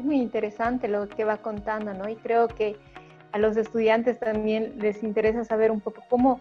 muy 0.00 0.16
interesante 0.16 0.88
lo 0.88 1.08
que 1.08 1.24
va 1.24 1.38
contando, 1.38 1.94
¿no? 1.94 2.08
Y 2.08 2.16
creo 2.16 2.48
que 2.48 2.76
a 3.32 3.38
los 3.38 3.56
estudiantes 3.56 4.18
también 4.18 4.74
les 4.78 5.02
interesa 5.02 5.44
saber 5.44 5.70
un 5.70 5.80
poco 5.80 6.02
cómo 6.08 6.40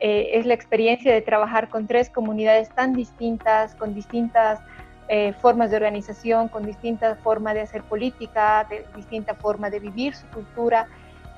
eh, 0.00 0.30
es 0.34 0.44
la 0.44 0.54
experiencia 0.54 1.12
de 1.12 1.22
trabajar 1.22 1.70
con 1.70 1.86
tres 1.86 2.10
comunidades 2.10 2.68
tan 2.70 2.92
distintas, 2.92 3.74
con 3.74 3.94
distintas 3.94 4.60
eh, 5.08 5.34
formas 5.40 5.70
de 5.70 5.76
organización, 5.76 6.48
con 6.48 6.64
distintas 6.64 7.18
formas 7.20 7.54
de 7.54 7.60
hacer 7.60 7.82
política, 7.82 8.66
de 8.68 8.86
distinta 8.96 9.34
forma 9.34 9.70
de 9.70 9.78
vivir 9.78 10.14
su 10.14 10.26
cultura. 10.26 10.88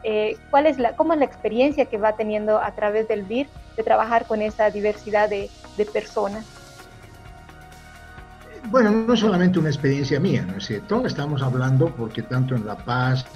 Eh, 0.04 0.38
¿cuál 0.50 0.66
es 0.66 0.78
la, 0.78 0.96
¿Cómo 0.96 1.12
es 1.12 1.18
la 1.18 1.24
experiencia 1.24 1.86
que 1.86 1.98
va 1.98 2.16
teniendo 2.16 2.58
a 2.58 2.70
través 2.72 3.08
del 3.08 3.24
BIR 3.24 3.48
de 3.76 3.82
trabajar 3.82 4.26
con 4.26 4.40
esa 4.40 4.70
diversidad 4.70 5.28
de, 5.28 5.50
de 5.76 5.84
personas? 5.84 6.46
Bueno, 8.70 8.90
no 8.90 9.12
es 9.14 9.20
solamente 9.20 9.58
una 9.58 9.68
experiencia 9.68 10.18
mía, 10.18 10.44
¿no 10.46 10.56
es 10.56 10.66
cierto? 10.66 11.04
Estamos 11.06 11.42
hablando 11.42 11.88
porque 11.94 12.22
tanto 12.22 12.54
en 12.54 12.64
La 12.66 12.76
Paz, 12.76 13.26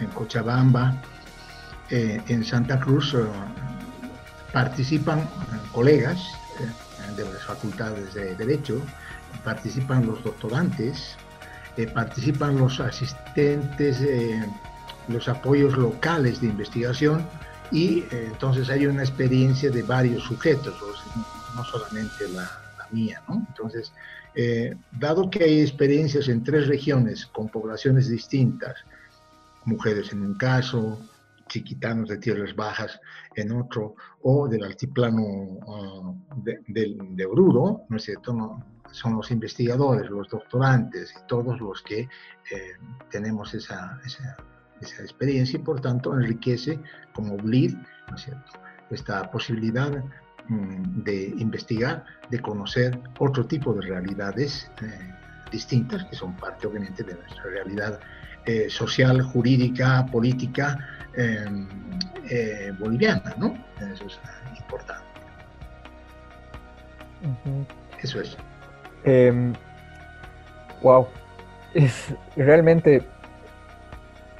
en 0.00 0.06
Cochabamba, 0.08 0.94
eh, 1.90 2.20
en 2.28 2.44
Santa 2.44 2.80
Cruz, 2.80 3.14
eh, 3.14 3.24
participan 4.52 5.28
colegas 5.72 6.22
de 7.16 7.24
las 7.24 7.42
facultades 7.42 8.14
de 8.14 8.34
Derecho, 8.34 8.80
participan 9.42 10.06
los 10.06 10.22
doctorantes, 10.22 11.16
participan 11.92 12.56
los 12.56 12.78
asistentes, 12.78 14.00
los 15.08 15.28
apoyos 15.28 15.76
locales 15.76 16.40
de 16.40 16.46
investigación 16.46 17.26
y 17.72 18.04
entonces 18.12 18.70
hay 18.70 18.86
una 18.86 19.02
experiencia 19.02 19.70
de 19.70 19.82
varios 19.82 20.22
sujetos, 20.22 20.74
no 21.56 21.64
solamente 21.64 22.28
la, 22.28 22.48
mía, 22.90 23.22
¿no? 23.28 23.44
Entonces, 23.48 23.92
eh, 24.34 24.76
dado 24.92 25.30
que 25.30 25.44
hay 25.44 25.60
experiencias 25.60 26.28
en 26.28 26.42
tres 26.42 26.66
regiones 26.68 27.26
con 27.26 27.48
poblaciones 27.48 28.08
distintas, 28.08 28.76
mujeres 29.64 30.12
en 30.12 30.22
un 30.22 30.34
caso, 30.34 30.98
chiquitanos 31.48 32.08
de 32.08 32.18
tierras 32.18 32.54
bajas 32.54 33.00
en 33.34 33.52
otro, 33.52 33.94
o 34.22 34.48
del 34.48 34.64
altiplano 34.64 35.22
uh, 35.22 36.16
de, 36.36 36.60
de, 36.66 37.26
Oruro, 37.26 37.82
¿no 37.88 37.96
es 37.96 38.04
cierto? 38.04 38.62
Son 38.90 39.16
los 39.16 39.30
investigadores, 39.30 40.10
los 40.10 40.28
doctorantes 40.28 41.12
y 41.12 41.26
todos 41.26 41.60
los 41.60 41.82
que 41.82 42.00
eh, 42.00 42.08
tenemos 43.10 43.54
esa, 43.54 43.98
esa, 44.04 44.36
esa, 44.80 45.02
experiencia 45.02 45.58
y 45.58 45.62
por 45.62 45.80
tanto 45.80 46.14
enriquece 46.14 46.78
como 47.12 47.36
BLID, 47.36 47.74
¿no 48.08 48.16
es 48.16 48.22
cierto? 48.22 48.52
Esta 48.90 49.30
posibilidad 49.30 50.04
Mm, 50.48 51.04
de 51.04 51.32
investigar, 51.38 52.04
de 52.28 52.38
conocer 52.38 53.00
otro 53.18 53.46
tipo 53.46 53.72
de 53.72 53.80
realidades 53.80 54.70
eh, 54.82 55.14
distintas, 55.50 56.04
que 56.04 56.16
son 56.16 56.36
parte 56.36 56.66
obviamente 56.66 57.02
de 57.02 57.14
nuestra 57.14 57.44
realidad 57.44 57.98
eh, 58.44 58.68
social, 58.68 59.22
jurídica, 59.22 60.04
política 60.04 60.78
em, 61.14 61.66
boliviana, 62.78 63.34
¿no? 63.38 63.56
Eso 63.80 64.04
es 64.04 64.20
importante. 64.58 65.04
Eso 68.02 68.20
es. 68.20 68.36
Wow. 70.82 71.06
Em, 71.74 71.84
es 71.84 72.14
realmente 72.36 73.02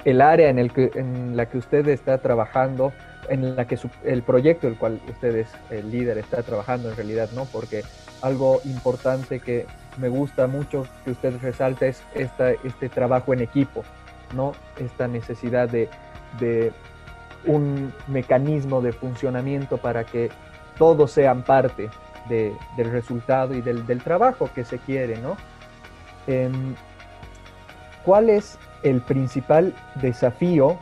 el 0.05 0.21
área 0.21 0.49
en, 0.49 0.59
el 0.59 0.71
que, 0.71 0.91
en 0.95 1.35
la 1.35 1.47
que 1.47 1.57
usted 1.57 1.87
está 1.87 2.19
trabajando 2.19 2.93
en 3.29 3.55
la 3.55 3.65
que 3.65 3.77
el 4.03 4.21
proyecto 4.21 4.67
el 4.67 4.77
cual 4.77 5.01
usted 5.09 5.35
es 5.35 5.47
el 5.71 5.91
líder 5.91 6.19
está 6.19 6.43
trabajando 6.43 6.89
en 6.89 6.95
realidad, 6.95 7.29
¿no? 7.33 7.45
Porque 7.45 7.83
algo 8.21 8.61
importante 8.65 9.39
que 9.39 9.65
me 9.97 10.09
gusta 10.09 10.47
mucho 10.47 10.87
que 11.03 11.11
usted 11.11 11.39
resalte 11.41 11.89
es 11.89 12.03
esta, 12.13 12.51
este 12.51 12.89
trabajo 12.89 13.33
en 13.33 13.41
equipo, 13.41 13.83
¿no? 14.35 14.53
Esta 14.79 15.07
necesidad 15.07 15.69
de, 15.69 15.89
de 16.39 16.71
un 17.45 17.93
mecanismo 18.07 18.81
de 18.81 18.91
funcionamiento 18.91 19.77
para 19.77 20.03
que 20.03 20.29
todos 20.77 21.11
sean 21.11 21.43
parte 21.43 21.89
de, 22.29 22.55
del 22.77 22.91
resultado 22.91 23.53
y 23.53 23.61
del, 23.61 23.85
del, 23.85 24.01
trabajo 24.01 24.49
que 24.53 24.63
se 24.63 24.79
quiere, 24.79 25.17
¿no? 25.17 25.37
Em, 26.27 26.75
¿Cuál 28.03 28.29
es 28.29 28.59
el 28.83 29.01
principal 29.01 29.73
desafío 29.95 30.77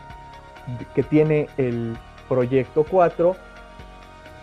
que 0.93 1.03
tiene 1.03 1.47
el, 1.57 1.97
Proyecto 2.27 2.85
4 2.89 3.35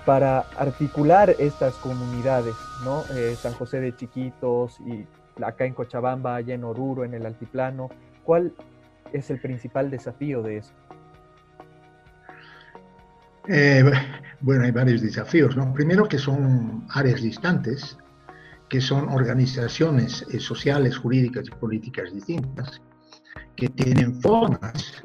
para 0.04 0.40
articular 0.56 1.34
estas 1.38 1.74
comunidades, 1.76 2.54
¿no? 2.84 3.04
Eh, 3.14 3.34
San 3.36 3.52
José 3.54 3.80
de 3.80 3.96
Chiquitos 3.96 4.78
y 4.80 5.06
acá 5.42 5.64
en 5.64 5.74
Cochabamba, 5.74 6.36
allá 6.36 6.54
en 6.54 6.64
Oruro, 6.64 7.04
en 7.04 7.14
el 7.14 7.26
altiplano. 7.26 7.88
¿Cuál 8.24 8.52
es 9.12 9.30
el 9.30 9.40
principal 9.40 9.90
desafío 9.90 10.42
de 10.42 10.58
eso? 10.58 10.72
Eh, 13.52 13.84
bueno, 14.40 14.64
hay 14.64 14.70
varios 14.70 15.02
desafíos, 15.02 15.56
¿no? 15.56 15.74
Primero 15.74 16.08
que 16.08 16.18
son 16.18 16.86
áreas 16.90 17.20
distantes, 17.20 17.98
que 18.68 18.80
son 18.80 19.08
organizaciones 19.08 20.24
eh, 20.32 20.38
sociales, 20.38 20.96
jurídicas 20.96 21.48
y 21.48 21.50
políticas 21.50 22.14
distintas, 22.14 22.80
que 23.56 23.68
tienen 23.68 24.20
formas 24.22 25.02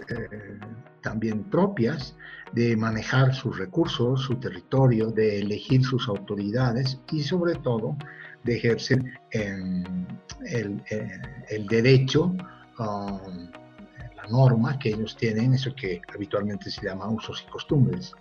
también 1.01 1.43
propias 1.43 2.15
de 2.53 2.75
manejar 2.75 3.33
sus 3.33 3.57
recursos, 3.57 4.21
su 4.21 4.35
territorio, 4.35 5.11
de 5.11 5.39
elegir 5.39 5.83
sus 5.83 6.07
autoridades 6.07 6.99
y 7.11 7.21
sobre 7.21 7.55
todo 7.55 7.95
de 8.43 8.57
ejercer 8.57 9.03
em, 9.31 9.83
el, 10.45 10.81
eh, 10.89 11.65
derecho, 11.69 12.35
um, 12.79 13.49
la 14.17 14.27
norma 14.29 14.79
que 14.79 14.89
ellos 14.89 15.15
tienen, 15.17 15.53
eso 15.53 15.73
que 15.75 16.01
habitualmente 16.13 16.71
se 16.71 16.85
llama 16.85 17.07
usos 17.07 17.43
y 17.47 17.51
costumbres. 17.51 18.13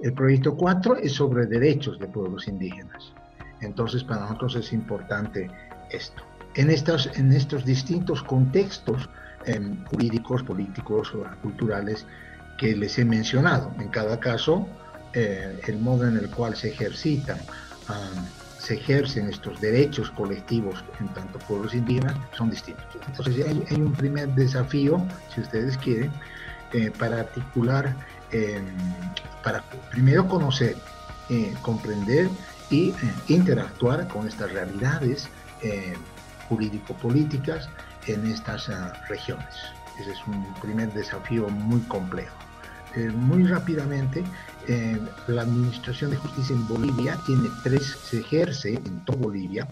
El 0.00 0.12
proyecto 0.12 0.56
4 0.56 0.96
es 0.96 1.12
sobre 1.12 1.46
derechos 1.46 1.98
de 1.98 2.06
pueblos 2.06 2.48
indígenas. 2.48 3.12
Entonces 3.60 4.04
para 4.04 4.22
nosotros 4.22 4.56
es 4.56 4.72
importante 4.72 5.50
esto. 5.90 6.22
En 6.54 6.70
estos, 6.70 7.10
en 7.16 7.30
distintos 7.30 8.22
contextos 8.22 9.08
em, 9.44 9.84
jurídicos, 9.86 10.42
políticos, 10.42 11.12
culturales, 11.42 12.06
que 12.58 12.76
les 12.76 12.98
he 12.98 13.04
mencionado. 13.04 13.72
En 13.78 13.88
cada 13.88 14.20
caso, 14.20 14.66
eh, 15.12 15.60
el 15.66 15.78
modo 15.78 16.06
en 16.06 16.16
el 16.16 16.30
cual 16.30 16.54
se 16.56 16.68
ejercitan, 16.68 17.38
se 18.58 18.74
ejercen 18.74 19.28
estos 19.28 19.60
derechos 19.60 20.10
colectivos 20.10 20.82
en 20.98 21.08
tanto 21.08 21.38
pueblos 21.40 21.74
indígenas 21.74 22.16
son 22.32 22.48
distintos. 22.50 22.86
Entonces 23.06 23.44
hay, 23.46 23.80
un 23.80 23.92
primer 23.92 24.28
desafío, 24.34 25.04
si 25.34 25.42
ustedes 25.42 25.76
quieren, 25.76 26.10
eh, 26.72 26.90
para 26.98 27.20
articular, 27.20 27.94
em, 28.34 28.64
para 29.42 29.62
primero 29.90 30.26
conocer, 30.28 30.76
eh, 31.30 31.54
comprender 31.62 32.28
y 32.70 32.92
interactuar 33.28 34.08
con 34.08 34.26
estas 34.26 34.52
realidades 34.52 35.28
jurídico-políticas 36.48 37.68
en 38.06 38.26
estas 38.26 38.68
ah, 38.68 38.92
regiones. 39.08 39.54
Ese 40.00 40.12
es 40.12 40.26
un 40.26 40.54
primer 40.60 40.92
desafío 40.92 41.48
muy 41.48 41.80
complejo. 41.82 42.36
Eh, 42.96 43.08
muy 43.08 43.44
rápidamente, 43.44 44.22
eh, 44.68 44.98
la 45.26 45.42
Administración 45.42 46.10
de 46.12 46.16
Justicia 46.16 46.54
en 46.54 46.66
Bolivia 46.68 47.18
tiene 47.26 47.48
tres, 47.62 47.98
se 48.04 48.20
ejerce 48.20 48.74
en 48.74 49.04
toda 49.04 49.18
Bolivia 49.18 49.68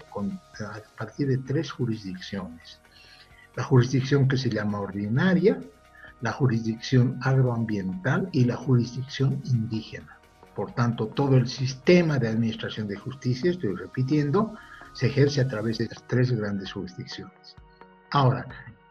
a 0.61 0.97
partir 0.97 1.29
de 1.29 1.39
tres 1.39 1.71
jurisdicciones. 1.71 2.81
La 3.55 3.63
jurisdicción 3.63 4.29
que 4.29 4.37
se 4.37 4.51
llama 4.51 4.81
ordinaria, 4.81 5.61
la 6.23 6.33
jurisdicción 6.33 7.19
agroambiental 7.21 8.29
y 8.33 8.45
la 8.45 8.57
jurisdicción 8.57 9.43
indígena. 9.45 10.19
Por 10.55 10.73
tanto, 10.73 11.09
todo 11.09 11.37
el 11.37 11.49
sistema 11.49 12.19
de 12.19 12.29
administración 12.29 12.89
de 12.89 12.97
justicia, 12.97 13.51
estoy 13.51 13.75
repitiendo, 13.75 14.55
se 14.93 15.07
ejerce 15.07 15.41
a 15.41 15.49
través 15.49 15.79
de 15.79 15.85
estas 15.85 16.07
tres 16.07 16.33
grandes 16.33 16.73
jurisdicciones. 16.73 17.57
Ahora, 18.11 18.47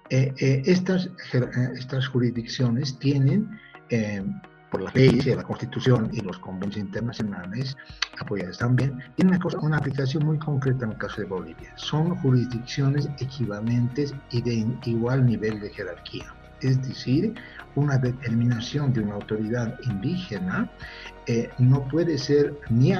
eh, 0.10 0.34
estas, 0.66 1.10
estas 1.32 2.08
jurisdicciones 2.08 2.98
tienen 3.00 3.60
eh, 3.90 4.24
por 4.72 4.82
las 4.82 4.96
leyes 4.96 5.26
y 5.28 5.36
la 5.36 5.44
Constitución 5.44 6.10
y 6.12 6.22
los 6.22 6.40
convenios 6.40 6.78
internacionales 6.78 7.78
apoyados 8.20 8.58
también, 8.58 9.00
tiene 9.16 9.32
una, 9.32 9.40
cosa, 9.40 9.60
una 9.60 9.78
aplicación 9.78 10.26
muy 10.26 10.38
concreta 10.40 10.86
en 10.86 10.92
el 10.92 10.98
caso 10.98 11.22
de 11.22 11.28
Bolivia. 11.28 11.74
Son 11.76 12.16
jurisdicciones 12.18 13.08
equivalentes 13.20 14.14
y 14.32 14.42
de 14.42 14.66
igual 14.86 15.26
nivel 15.26 15.60
de 15.60 15.70
jerarquía. 15.70 16.34
Es 16.62 16.82
decir, 16.88 17.34
una 17.76 17.98
determinación 17.98 18.94
de 18.94 19.02
una 19.02 19.16
autoridad 19.16 19.80
indígena 19.84 20.70
eh, 21.28 21.50
no 21.58 21.88
puede 21.88 22.18
ser 22.18 22.54
ni 22.70 22.94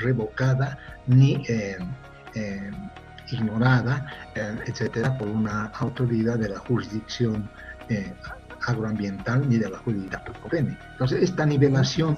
revocada 0.00 0.78
ni 1.06 1.42
eh, 1.48 1.78
ignorada, 3.30 4.06
etcétera, 4.66 5.18
por 5.18 5.28
una 5.28 5.66
autoridad 5.66 6.38
de 6.38 6.48
la 6.50 6.58
jurisdicción 6.60 7.50
agroambiental 8.66 9.48
ni 9.48 9.58
de 9.58 9.68
la 9.68 9.78
comprende. 10.40 10.76
Entonces, 10.92 11.22
esta 11.22 11.44
nivelación 11.44 12.16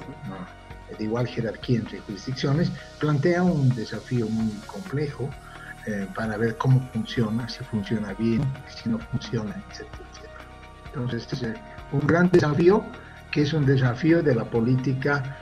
de 0.99 1.05
igual 1.05 1.27
jerarquía 1.27 1.79
entre 1.79 1.99
jurisdicciones 2.01 2.71
plantea 2.99 3.43
un 3.43 3.69
desafío 3.71 4.29
muy 4.29 4.53
complejo 4.66 5.31
eh, 5.87 6.07
para 6.14 6.37
ver 6.37 6.57
cómo 6.59 6.81
funciona, 6.93 7.49
si 7.49 7.64
funciona 7.64 8.12
bien, 8.14 8.43
si 8.69 8.88
no 8.88 8.99
funciona, 8.99 9.55
etcétera, 9.71 10.05
Entonces, 10.94 11.26
este 11.31 11.53
es 11.53 11.57
un 11.92 12.07
gran 12.07 12.31
desafío 12.31 12.85
que 13.31 13.42
es 13.42 13.53
un 13.53 13.64
desafío 13.64 14.22
de 14.22 14.35
la 14.35 14.44
política 14.44 15.37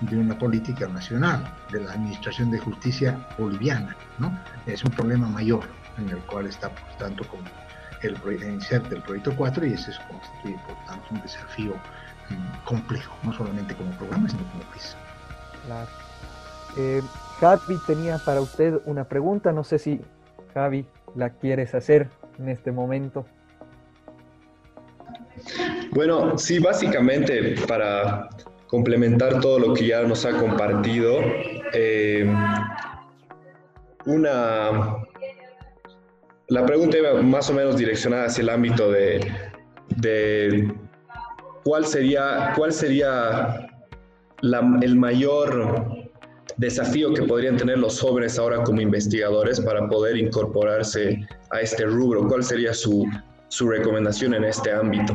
de 0.00 0.16
una 0.16 0.36
política 0.38 0.88
nacional, 0.88 1.44
de 1.70 1.80
la 1.80 1.92
administración 1.92 2.50
de 2.50 2.58
justicia 2.58 3.26
boliviana, 3.38 3.96
¿no? 4.18 4.36
Es 4.66 4.84
un 4.84 4.90
problema 4.90 5.28
mayor 5.28 5.64
en 5.98 6.08
el 6.08 6.18
cual 6.18 6.46
está, 6.46 6.68
por 6.68 6.96
tanto, 6.98 7.24
como 7.28 7.44
el, 8.02 8.42
inserte 8.42 8.96
el 8.96 9.02
proyecto 9.02 9.34
4 9.36 9.66
y 9.66 9.72
ese 9.72 9.92
es 9.92 9.98
constituye, 10.00 10.58
por 10.66 10.76
tanto, 10.86 11.06
un 11.10 11.20
desafío 11.22 11.74
mm, 12.28 12.64
complejo, 12.64 13.14
no 13.22 13.32
solamente 13.32 13.74
como 13.74 13.90
programa, 13.92 14.28
sino 14.28 14.42
como 14.50 14.62
país. 14.64 14.96
Claro. 15.66 15.90
Eh, 16.76 17.02
Javi 17.40 17.78
tenía 17.86 18.18
para 18.18 18.40
usted 18.40 18.80
una 18.84 19.04
pregunta, 19.04 19.52
no 19.52 19.64
sé 19.64 19.78
si 19.78 20.00
Javi, 20.52 20.86
la 21.14 21.30
quieres 21.30 21.74
hacer 21.74 22.08
en 22.38 22.48
este 22.48 22.72
momento? 22.72 23.26
Bueno, 25.94 26.36
sí, 26.36 26.58
básicamente 26.58 27.54
para 27.68 28.28
complementar 28.66 29.40
todo 29.40 29.60
lo 29.60 29.74
que 29.74 29.86
ya 29.86 30.02
nos 30.02 30.26
ha 30.26 30.32
compartido, 30.32 31.20
eh, 31.72 32.28
una, 34.04 34.96
la 36.48 36.66
pregunta 36.66 36.98
iba 36.98 37.22
más 37.22 37.48
o 37.48 37.54
menos 37.54 37.76
direccionada 37.76 38.26
hacia 38.26 38.42
el 38.42 38.48
ámbito 38.48 38.90
de, 38.90 39.24
de 39.96 40.74
cuál 41.62 41.86
sería, 41.86 42.52
cuál 42.56 42.72
sería 42.72 43.68
el 44.42 44.96
mayor 44.96 46.10
desafío 46.56 47.14
que 47.14 47.22
podrían 47.22 47.56
tener 47.56 47.78
los 47.78 48.00
jóvenes 48.00 48.36
ahora 48.36 48.64
como 48.64 48.80
investigadores 48.80 49.60
para 49.60 49.88
poder 49.88 50.16
incorporarse 50.16 51.24
a 51.50 51.60
este 51.60 51.86
rubro? 51.86 52.26
¿Cuál 52.26 52.42
sería 52.42 52.74
su, 52.74 53.06
su 53.46 53.68
recomendación 53.68 54.34
en 54.34 54.42
este 54.42 54.72
ámbito? 54.72 55.14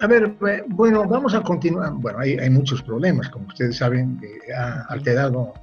A 0.00 0.06
ver, 0.06 0.34
eh, 0.48 0.64
bueno, 0.66 1.06
vamos 1.06 1.34
a 1.34 1.42
continuar. 1.42 1.92
Bueno, 1.94 2.18
hay, 2.18 2.36
hay 2.38 2.50
muchos 2.50 2.82
problemas, 2.82 3.28
como 3.28 3.46
ustedes 3.46 3.76
saben, 3.76 4.18
que 4.18 4.52
ha 4.52 4.82
alterado 4.88 5.54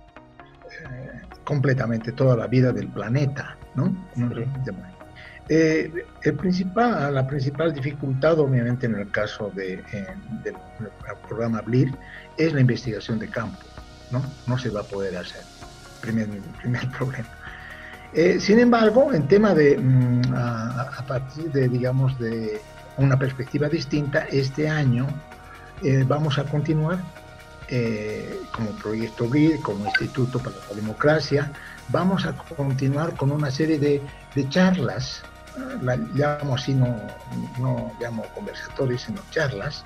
eh, 0.72 1.22
completamente 1.44 2.12
toda 2.14 2.38
la 2.38 2.48
vida 2.48 2.72
del 2.72 2.88
planeta, 2.88 3.58
¿no? 3.76 3.94
Eh, 5.50 5.92
el 6.24 6.34
principal, 6.36 7.14
la 7.14 7.28
principal 7.28 7.74
dificultad, 7.74 8.40
obviamente, 8.40 8.86
en 8.86 8.96
el 8.96 9.12
caso 9.12 9.52
de, 9.54 9.84
del 10.44 10.56
programa 11.28 11.62
BLIR, 11.62 11.92
es 12.38 12.54
la 12.54 12.62
investigación 12.62 13.20
de 13.20 13.28
campo. 13.28 13.60
¿no? 14.12 14.24
No 14.48 14.58
se 14.58 14.70
va 14.70 14.82
a 14.82 14.84
poder 14.84 15.18
hacer. 15.18 15.42
Primer, 16.00 16.28
primer 16.62 16.90
problema. 16.98 17.28
Sin 18.40 18.60
embargo, 18.60 19.14
en 19.14 19.28
tema 19.28 19.54
de, 19.54 19.78
mm, 19.78 20.34
a, 20.36 21.06
partir 21.08 21.52
de, 21.52 21.68
digamos, 21.68 22.18
de 22.20 22.62
una 22.98 23.18
perspectiva 23.18 23.68
distinta, 23.70 24.26
este 24.32 24.70
año 24.70 25.08
eh, 25.84 26.04
vamos 26.08 26.38
a 26.38 26.44
continuar 26.46 27.00
eh, 27.68 28.40
como 28.54 28.72
Proyecto 28.72 29.28
BRID, 29.28 29.62
como 29.62 29.86
Instituto 29.86 30.40
para 30.40 30.56
la 30.70 30.76
Democracia, 30.76 31.52
vamos 31.90 32.26
a 32.26 32.34
continuar 32.34 33.16
con 33.16 33.32
una 33.32 33.50
serie 33.50 33.80
de, 33.80 34.02
charlas, 34.50 35.24
la 35.82 35.96
llamo 35.96 36.56
así, 36.56 36.74
no, 36.74 36.98
no 37.60 37.92
llamo 38.00 38.24
conversatorios, 38.36 39.02
sino 39.04 39.22
charlas, 39.32 39.84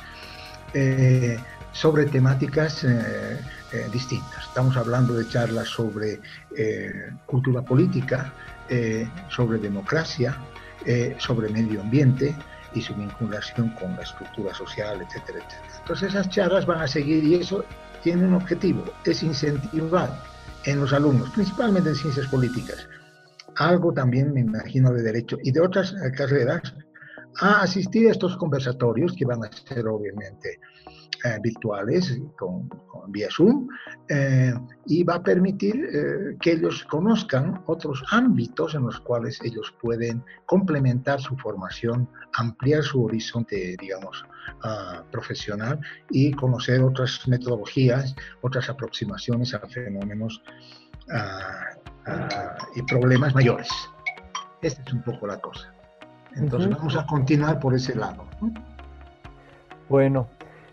sobre 1.71 2.05
temáticas 2.05 2.85
eh, 3.75 3.89
distintas. 3.91 4.45
Estamos 4.45 4.77
hablando 4.77 5.15
de 5.15 5.27
charlas 5.27 5.67
sobre 5.67 6.21
eh, 6.55 7.09
cultura 7.25 7.61
política, 7.61 8.31
eh, 8.69 9.05
sobre 9.29 9.57
democracia, 9.57 10.37
sobre 11.17 11.49
medio 11.49 11.81
ambiente 11.81 12.35
y 12.75 12.81
su 12.81 12.93
vinculación 12.93 13.69
con 13.71 13.95
la 13.95 14.03
estructura 14.03 14.53
social, 14.53 15.01
etcétera, 15.01 15.39
etcétera. 15.39 15.79
Entonces 15.79 16.09
esas 16.09 16.29
charlas 16.29 16.65
van 16.65 16.81
a 16.81 16.87
seguir 16.87 17.23
y 17.23 17.35
eso 17.35 17.63
tiene 18.03 18.27
un 18.27 18.35
objetivo, 18.35 18.83
es 19.05 19.23
incentivar 19.23 20.09
en 20.65 20.79
los 20.79 20.93
alumnos, 20.93 21.29
principalmente 21.31 21.89
en 21.89 21.95
ciencias 21.95 22.27
políticas, 22.27 22.87
algo 23.57 23.93
también 23.93 24.33
me 24.33 24.41
imagino 24.41 24.91
de 24.91 25.03
derecho 25.03 25.37
y 25.43 25.51
de 25.51 25.61
otras 25.61 25.95
carreras, 26.17 26.73
a 27.39 27.61
asistir 27.61 28.07
a 28.07 28.11
estos 28.11 28.37
conversatorios 28.37 29.13
que 29.13 29.25
van 29.25 29.43
a 29.43 29.51
ser 29.51 29.87
obviamente 29.87 30.59
eh, 31.23 31.39
virtuales 31.41 32.19
con, 32.37 32.69
vía 33.07 33.27
Zoom 33.31 33.67
eh, 34.09 34.53
y 34.85 35.03
va 35.03 35.15
a 35.15 35.23
permitir 35.23 35.75
eh, 35.75 36.37
que 36.41 36.53
ellos 36.53 36.83
conozcan 36.85 37.63
otros 37.67 38.03
ámbitos 38.11 38.75
en 38.75 38.83
los 38.83 38.99
cuales 38.99 39.39
ellos 39.43 39.73
pueden 39.81 40.23
complementar 40.45 41.19
su 41.21 41.35
formación, 41.37 42.09
ampliar 42.33 42.83
su 42.83 43.03
horizonte, 43.03 43.75
digamos, 43.79 44.25
ah, 44.63 45.03
profesional 45.11 45.79
y 46.09 46.31
conocer 46.33 46.81
otras 46.81 47.27
metodologías, 47.27 48.15
otras 48.41 48.69
aproximaciones 48.69 49.53
a 49.53 49.59
fenómenos 49.59 50.41
ah, 51.11 51.69
ah, 52.07 52.57
y 52.75 52.81
problemas 52.83 53.33
mayores. 53.33 53.69
Esta 54.61 54.81
es 54.81 54.93
un 54.93 55.03
poco 55.03 55.27
la 55.27 55.39
cosa. 55.39 55.73
Entonces 56.35 56.69
vamos 56.69 56.97
a 56.97 57.05
continuar 57.05 57.59
por 57.59 57.73
ese 57.73 57.95
lado. 57.95 58.25
Bueno, 59.87 60.27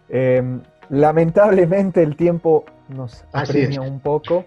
Em, 0.09 0.61
lamentablemente 0.91 2.03
el 2.03 2.17
tiempo 2.17 2.65
nos 2.89 3.25
apremia 3.33 3.81
un 3.81 4.01
poco 4.01 4.45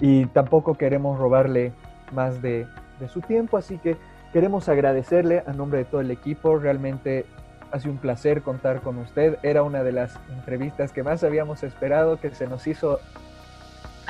y 0.00 0.26
tampoco 0.26 0.74
queremos 0.74 1.18
robarle 1.18 1.72
más 2.12 2.42
de, 2.42 2.66
su 3.12 3.20
tiempo, 3.20 3.58
así 3.58 3.76
que 3.76 3.98
queremos 4.32 4.70
agradecerle 4.70 5.42
a 5.46 5.52
nombre 5.52 5.80
de 5.80 5.84
todo 5.84 6.00
el 6.00 6.10
equipo. 6.10 6.58
Realmente 6.58 7.26
ha 7.70 7.78
sido 7.78 7.92
un 7.92 7.98
placer 7.98 8.40
contar 8.40 8.80
con 8.80 8.96
usted. 8.98 9.36
Era 9.42 9.62
una 9.62 9.82
de 9.82 9.92
las 9.92 10.18
entrevistas 10.30 10.90
que 10.90 11.02
más 11.02 11.22
habíamos 11.22 11.62
esperado, 11.62 12.18
que 12.18 12.30
se 12.34 12.46
nos 12.46 12.66
hizo 12.66 13.00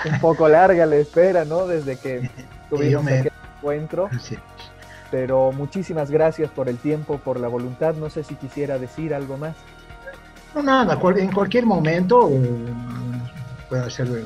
un 0.05 0.21
poco 0.21 0.49
larga 0.49 0.87
la 0.87 0.97
espera, 0.97 1.45
¿no? 1.45 1.67
Desde 1.67 1.97
que 1.97 2.31
tuvimos 2.71 3.05
aquel 3.07 3.33
encuentro. 3.59 4.09
Pero 5.11 5.51
muchísimas 5.51 6.11
gracias 6.11 6.51
por 6.51 6.69
el 6.69 6.79
tiempo, 6.79 7.19
por 7.19 7.41
la 7.41 7.49
voluntad. 7.49 7.95
No 7.95 8.11
sé 8.11 8.23
si 8.23 8.37
quisiera 8.37 8.79
decir 8.79 9.13
algo 9.13 9.37
más. 9.37 9.57
No, 10.55 10.63
nada, 10.63 10.99
en 11.17 11.33
cualquier 11.33 11.67
momento 11.67 12.29
eh, 12.31 12.67
puede 13.69 13.83
hacer 13.83 14.07
eh, 14.07 14.25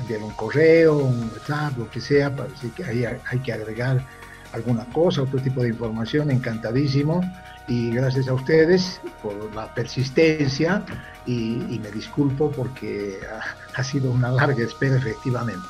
enviar 0.00 0.22
un 0.22 0.32
correo, 0.32 0.98
un 0.98 1.30
WhatsApp, 1.32 1.78
lo 1.78 1.90
que 1.90 2.00
sea, 2.00 2.34
para 2.34 2.48
decir 2.48 2.72
que 2.72 2.84
ahí 2.84 3.04
hay 3.04 3.38
que 3.38 3.52
agregar 3.52 4.04
alguna 4.52 4.84
cosa, 4.86 5.22
otro 5.22 5.40
tipo 5.40 5.62
de 5.62 5.68
información, 5.68 6.30
encantadísimo. 6.30 7.22
Y 7.68 7.90
gracias 7.92 8.28
a 8.28 8.34
ustedes 8.34 9.00
por 9.22 9.54
la 9.54 9.72
persistencia 9.74 10.84
y, 11.24 11.78
me 11.80 11.90
disculpo 11.92 12.50
porque 12.50 13.20
ha, 13.30 13.78
ha 13.80 13.84
sido 13.84 14.10
una 14.10 14.30
larga 14.30 14.64
espera 14.64 14.96
efectivamente. 14.96 15.66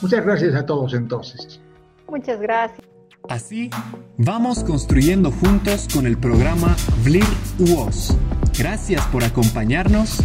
Muchas 0.00 0.24
gracias 0.24 0.54
a 0.54 0.64
todos 0.64 0.94
entonces. 0.94 1.60
Muchas 2.08 2.40
gracias. 2.40 2.86
Así, 3.28 3.70
vamos 4.18 4.62
construyendo 4.62 5.30
juntos 5.30 5.88
con 5.92 6.06
el 6.06 6.18
programa 6.18 6.76
VLIR 7.04 7.24
UOS. 7.58 8.14
Gracias 8.58 9.04
por 9.08 9.24
acompañarnos. 9.24 10.20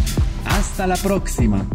Hasta 0.46 0.86
la 0.86 0.96
próxima. 0.96 1.66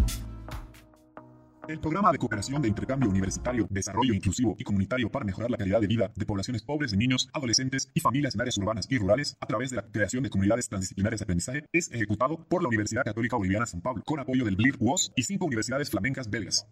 El 1.67 1.79
programa 1.79 2.11
de 2.11 2.19
cooperación 2.19 2.61
de 2.61 2.67
intercambio 2.67 3.09
universitario, 3.09 3.67
desarrollo 3.71 4.13
inclusivo 4.13 4.55
y 4.57 4.63
comunitario 4.63 5.09
para 5.09 5.25
mejorar 5.25 5.49
la 5.49 5.57
calidad 5.57 5.81
de 5.81 5.87
vida 5.87 6.11
de 6.15 6.25
poblaciones 6.25 6.61
pobres 6.61 6.91
de 6.91 6.97
niños, 6.97 7.27
adolescentes 7.33 7.89
y 7.93 7.99
familias 7.99 8.35
en 8.35 8.41
áreas 8.41 8.57
urbanas 8.57 8.85
y 8.89 8.97
rurales 8.99 9.35
a 9.41 9.47
través 9.47 9.71
de 9.71 9.77
la 9.77 9.81
creación 9.81 10.23
de 10.23 10.29
comunidades 10.29 10.69
transdisciplinarias 10.69 11.19
de 11.19 11.23
aprendizaje 11.23 11.65
es 11.73 11.91
ejecutado 11.91 12.37
por 12.47 12.61
la 12.61 12.67
Universidad 12.69 13.03
Católica 13.03 13.35
Boliviana 13.35 13.65
San 13.65 13.81
Pablo 13.81 14.03
con 14.05 14.19
apoyo 14.19 14.45
del 14.45 14.55
BLIR 14.55 14.75
UOS 14.79 15.11
y 15.15 15.23
cinco 15.23 15.45
universidades 15.45 15.89
flamencas 15.89 16.29
belgas. 16.29 16.67